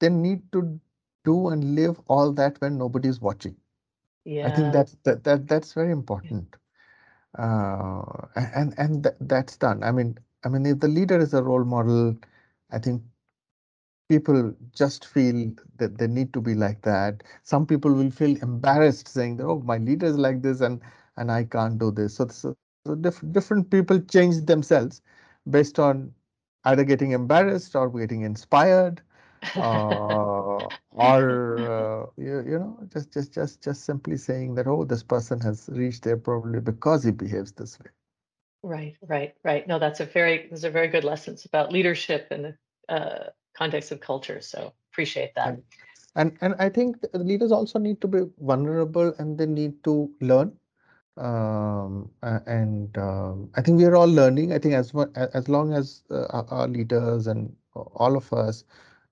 they 0.00 0.10
need 0.10 0.42
to 0.52 0.80
do 1.24 1.48
and 1.48 1.74
live 1.74 2.00
all 2.08 2.32
that 2.32 2.60
when 2.60 2.76
nobody's 2.78 3.20
watching. 3.20 3.56
Yeah. 4.24 4.48
I 4.48 4.56
think 4.56 4.72
that's 4.72 4.96
that, 5.04 5.24
that 5.24 5.46
that's 5.48 5.72
very 5.72 5.92
important 5.92 6.56
Uh, 7.38 8.26
and 8.36 8.74
and 8.78 9.04
th 9.04 9.14
that's 9.20 9.56
done. 9.56 9.82
I 9.82 9.90
mean, 9.92 10.18
I 10.44 10.48
mean, 10.48 10.66
if 10.66 10.80
the 10.80 10.88
leader 10.88 11.18
is 11.18 11.34
a 11.34 11.42
role 11.42 11.64
model, 11.64 12.16
I 12.70 12.78
think 12.78 13.02
people 14.08 14.54
just 14.74 15.06
feel 15.06 15.52
that 15.76 15.98
they 15.98 16.06
need 16.06 16.32
to 16.34 16.40
be 16.40 16.54
like 16.54 16.82
that. 16.82 17.22
Some 17.42 17.66
people 17.66 17.92
will 17.92 18.10
feel 18.10 18.36
embarrassed 18.42 19.08
saying 19.08 19.40
oh, 19.40 19.60
my 19.60 19.78
leader 19.78 20.06
is 20.06 20.18
like 20.18 20.42
this 20.42 20.60
and 20.60 20.80
and 21.16 21.30
I 21.30 21.44
can't 21.44 21.78
do 21.78 21.90
this. 21.90 22.14
So, 22.16 22.26
so, 22.28 22.56
so 22.86 22.94
diff 22.96 23.20
different 23.32 23.70
people 23.70 24.00
change 24.00 24.44
themselves 24.46 25.00
based 25.50 25.78
on 25.78 26.12
either 26.64 26.84
getting 26.84 27.12
embarrassed 27.12 27.74
or 27.76 27.90
getting 27.90 28.22
inspired 28.22 29.02
uh, 29.56 30.68
or 30.92 31.58
uh, 31.58 32.06
you, 32.16 32.44
you 32.46 32.58
know 32.58 32.78
just 32.92 33.12
just 33.12 33.32
just 33.32 33.62
just 33.62 33.84
simply 33.84 34.16
saying 34.16 34.54
that 34.54 34.66
oh 34.66 34.84
this 34.84 35.02
person 35.02 35.40
has 35.40 35.68
reached 35.72 36.02
there 36.02 36.16
probably 36.16 36.60
because 36.60 37.04
he 37.04 37.10
behaves 37.10 37.52
this 37.52 37.78
way. 37.80 37.90
Right 38.62 38.96
right 39.06 39.34
right. 39.44 39.66
No 39.66 39.78
that's 39.78 40.00
a 40.00 40.06
very 40.06 40.48
those 40.50 40.64
are 40.64 40.70
very 40.70 40.88
good 40.88 41.04
lessons 41.04 41.44
about 41.44 41.72
leadership 41.72 42.28
in 42.30 42.42
the 42.42 42.54
uh, 42.88 43.30
context 43.56 43.92
of 43.92 44.00
culture 44.00 44.40
so 44.40 44.72
appreciate 44.92 45.34
that. 45.34 45.48
And, 45.48 45.62
and 46.16 46.38
and 46.40 46.54
i 46.58 46.68
think 46.68 46.96
leaders 47.12 47.50
also 47.50 47.78
need 47.78 48.00
to 48.00 48.08
be 48.08 48.20
vulnerable 48.40 49.12
and 49.18 49.36
they 49.38 49.46
need 49.46 49.82
to 49.84 50.10
learn. 50.20 50.52
Um, 51.16 52.10
and 52.22 52.96
um, 52.98 53.50
I 53.54 53.62
think 53.62 53.78
we 53.78 53.84
are 53.84 53.94
all 53.94 54.08
learning. 54.08 54.52
I 54.52 54.58
think 54.58 54.74
as 54.74 54.92
as 55.14 55.48
long 55.48 55.72
as 55.72 56.02
uh, 56.10 56.26
our, 56.30 56.44
our 56.50 56.68
leaders 56.68 57.28
and 57.28 57.54
all 57.74 58.16
of 58.16 58.32
us, 58.32 58.64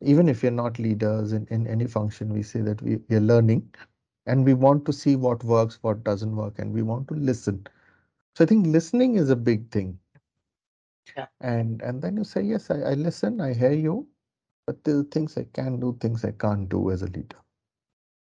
even 0.03 0.29
if 0.29 0.43
you're 0.43 0.53
not 0.53 0.79
leaders 0.79 1.33
in, 1.33 1.47
in 1.51 1.67
any 1.67 1.87
function, 1.87 2.33
we 2.33 2.43
say 2.43 2.61
that 2.61 2.83
we, 2.83 2.99
we 3.09 3.17
are 3.17 3.21
learning 3.21 3.69
and 4.27 4.45
we 4.45 4.55
want 4.55 4.85
to 4.87 4.93
see 4.93 5.17
what 5.17 5.43
works, 5.45 5.79
what 5.83 6.05
doesn't 6.05 6.35
work, 6.37 6.59
and 6.59 6.73
we 6.73 6.83
want 6.83 7.09
to 7.09 7.15
listen. 7.15 7.67
So 8.37 8.45
I 8.45 8.47
think 8.47 8.67
listening 8.67 9.17
is 9.17 9.31
a 9.31 9.37
big 9.37 9.71
thing. 9.71 9.99
Yeah. 11.17 11.27
And 11.41 11.83
and 11.83 12.01
then 12.01 12.17
you 12.17 12.25
say, 12.25 12.43
yes, 12.43 12.71
I, 12.71 12.81
I 12.81 12.95
listen, 12.95 13.41
I 13.41 13.53
hear 13.53 13.73
you, 13.73 14.07
but 14.67 14.83
there 14.85 14.99
are 14.99 15.05
things 15.05 15.37
I 15.37 15.45
can 15.53 15.81
do, 15.81 15.97
things 16.01 16.25
I 16.25 16.33
can't 16.33 16.69
do 16.69 16.91
as 16.91 17.03
a 17.03 17.07
leader. 17.07 17.37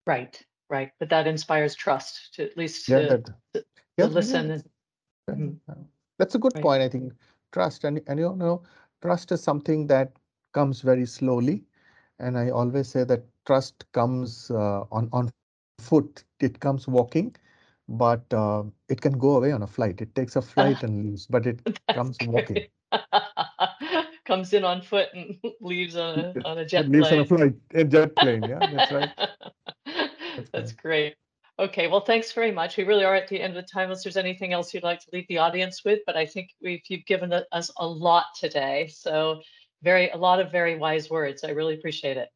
Right, 0.06 0.40
right. 0.70 0.90
But 0.98 1.10
that 1.10 1.26
inspires 1.26 1.74
trust 1.74 2.34
to 2.34 2.44
at 2.44 2.56
least 2.56 2.88
Yeah, 2.88 3.00
to, 3.00 3.08
that, 3.08 3.26
to 3.26 3.64
yeah, 3.98 4.06
yeah, 4.06 4.06
listen 4.06 4.64
Mhm. 5.30 5.58
yeah. 5.68 5.74
That's 6.18 6.34
a 6.34 6.38
good 6.38 6.54
Right. 6.54 6.62
point. 6.62 6.82
I 6.82 6.88
think 6.88 7.12
trust 7.52 7.84
and 7.84 8.00
and 8.06 8.18
you 8.18 8.34
know, 8.36 8.62
trust 9.02 9.32
is 9.32 9.42
something 9.42 9.86
that 9.88 10.12
comes 10.52 10.80
very 10.80 11.06
slowly. 11.06 11.64
And 12.20 12.38
I 12.38 12.50
always 12.50 12.88
say 12.88 13.04
that 13.04 13.24
trust 13.46 13.84
comes 13.92 14.50
uh, 14.50 14.84
on 14.92 15.08
on 15.12 15.30
foot. 15.80 16.24
It 16.40 16.60
comes 16.60 16.86
walking, 16.86 17.34
but 17.88 18.22
uh, 18.32 18.64
it 18.88 19.00
can 19.00 19.18
go 19.18 19.36
away 19.36 19.52
on 19.52 19.62
a 19.62 19.66
flight. 19.66 20.00
It 20.00 20.14
takes 20.14 20.36
a 20.36 20.42
flight 20.54 20.82
and 20.82 21.04
leaves, 21.04 21.26
but 21.26 21.46
it 21.46 21.60
comes 21.94 22.18
walking. 22.20 22.66
Comes 24.26 24.52
in 24.52 24.64
on 24.64 24.80
foot 24.82 25.08
and 25.12 25.36
leaves 25.60 25.96
on 25.96 26.18
a 26.20 26.36
on 26.44 26.58
a 26.58 26.64
jet 26.64 26.88
leaves 26.88 27.10
on 27.10 27.18
a 27.20 27.24
plane. 27.24 27.38
flight, 27.38 27.54
a 27.74 27.84
jet 27.84 28.16
plane. 28.20 28.46
Yeah, 28.46 28.62
that's 28.70 28.90
right. 28.92 29.10
That's 30.36 30.50
That's 30.52 30.72
great. 30.72 31.16
Okay, 31.58 31.88
well, 31.88 32.00
thanks 32.00 32.32
very 32.32 32.52
much. 32.52 32.76
We 32.76 32.84
really 32.84 33.04
are 33.04 33.14
at 33.14 33.28
the 33.28 33.40
end 33.40 33.56
of 33.56 33.62
the 33.62 33.68
time. 33.68 33.84
Unless 33.84 34.04
there's 34.04 34.16
anything 34.16 34.52
else 34.52 34.72
you'd 34.72 34.82
like 34.82 35.00
to 35.00 35.08
leave 35.12 35.26
the 35.28 35.38
audience 35.38 35.84
with, 35.84 36.00
but 36.06 36.16
I 36.16 36.26
think 36.26 36.50
we've 36.62 36.80
you've 36.88 37.04
given 37.06 37.32
us 37.32 37.70
a 37.76 37.86
lot 37.86 38.26
today. 38.38 38.86
So 38.86 39.42
very 39.82 40.10
a 40.10 40.16
lot 40.16 40.40
of 40.40 40.50
very 40.52 40.76
wise 40.76 41.10
words. 41.10 41.44
I 41.44 41.50
really 41.50 41.74
appreciate 41.74 42.16
it. 42.16 42.28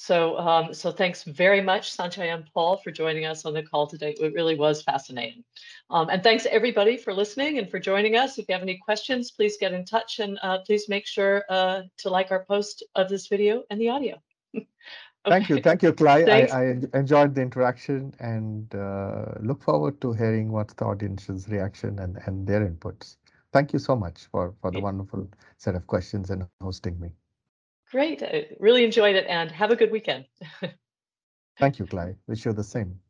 So 0.00 0.38
um, 0.38 0.72
so 0.72 0.92
thanks 0.92 1.24
very 1.24 1.60
much, 1.60 1.96
Sanchayan 1.96 2.46
Paul, 2.54 2.76
for 2.76 2.92
joining 2.92 3.26
us 3.26 3.44
on 3.44 3.52
the 3.52 3.64
call 3.64 3.88
today. 3.88 4.14
It 4.20 4.32
really 4.32 4.54
was 4.54 4.80
fascinating. 4.82 5.42
Um, 5.90 6.08
and 6.08 6.22
thanks 6.22 6.46
everybody 6.46 6.96
for 6.96 7.12
listening 7.12 7.58
and 7.58 7.68
for 7.68 7.80
joining 7.80 8.14
us. 8.14 8.38
If 8.38 8.48
you 8.48 8.52
have 8.52 8.62
any 8.62 8.78
questions, 8.78 9.32
please 9.32 9.56
get 9.58 9.72
in 9.72 9.84
touch 9.84 10.20
and 10.20 10.38
uh, 10.40 10.58
please 10.64 10.88
make 10.88 11.04
sure 11.04 11.44
uh, 11.48 11.82
to 11.98 12.10
like 12.10 12.30
our 12.30 12.44
post 12.44 12.84
of 12.94 13.08
this 13.08 13.26
video 13.26 13.64
and 13.70 13.80
the 13.80 13.88
audio. 13.88 14.22
Thank 15.26 15.48
you. 15.48 15.60
Thank 15.60 15.82
you. 15.82 15.92
Thanks. 15.92 16.52
I, 16.52 16.62
I 16.62 16.98
enjoyed 16.98 17.34
the 17.34 17.42
interaction 17.42 18.14
and 18.20 18.72
uh, 18.76 19.32
look 19.40 19.62
forward 19.64 20.00
to 20.02 20.12
hearing 20.12 20.52
what's 20.52 20.74
the 20.74 20.84
audience's 20.84 21.48
reaction 21.48 21.98
and, 21.98 22.18
and 22.26 22.46
their 22.46 22.64
inputs. 22.64 23.16
Thank 23.52 23.72
you 23.72 23.78
so 23.78 23.96
much 23.96 24.26
for, 24.30 24.54
for 24.60 24.70
the 24.70 24.80
wonderful 24.80 25.28
set 25.56 25.74
of 25.74 25.86
questions 25.86 26.30
and 26.30 26.46
hosting 26.60 27.00
me. 27.00 27.10
Great. 27.90 28.22
I 28.22 28.46
really 28.60 28.84
enjoyed 28.84 29.16
it 29.16 29.26
and 29.26 29.50
have 29.50 29.70
a 29.70 29.76
good 29.76 29.90
weekend. 29.90 30.26
Thank 31.58 31.78
you, 31.78 31.86
Clay. 31.86 32.16
Wish 32.26 32.44
you 32.44 32.52
the 32.52 32.62
same. 32.62 33.00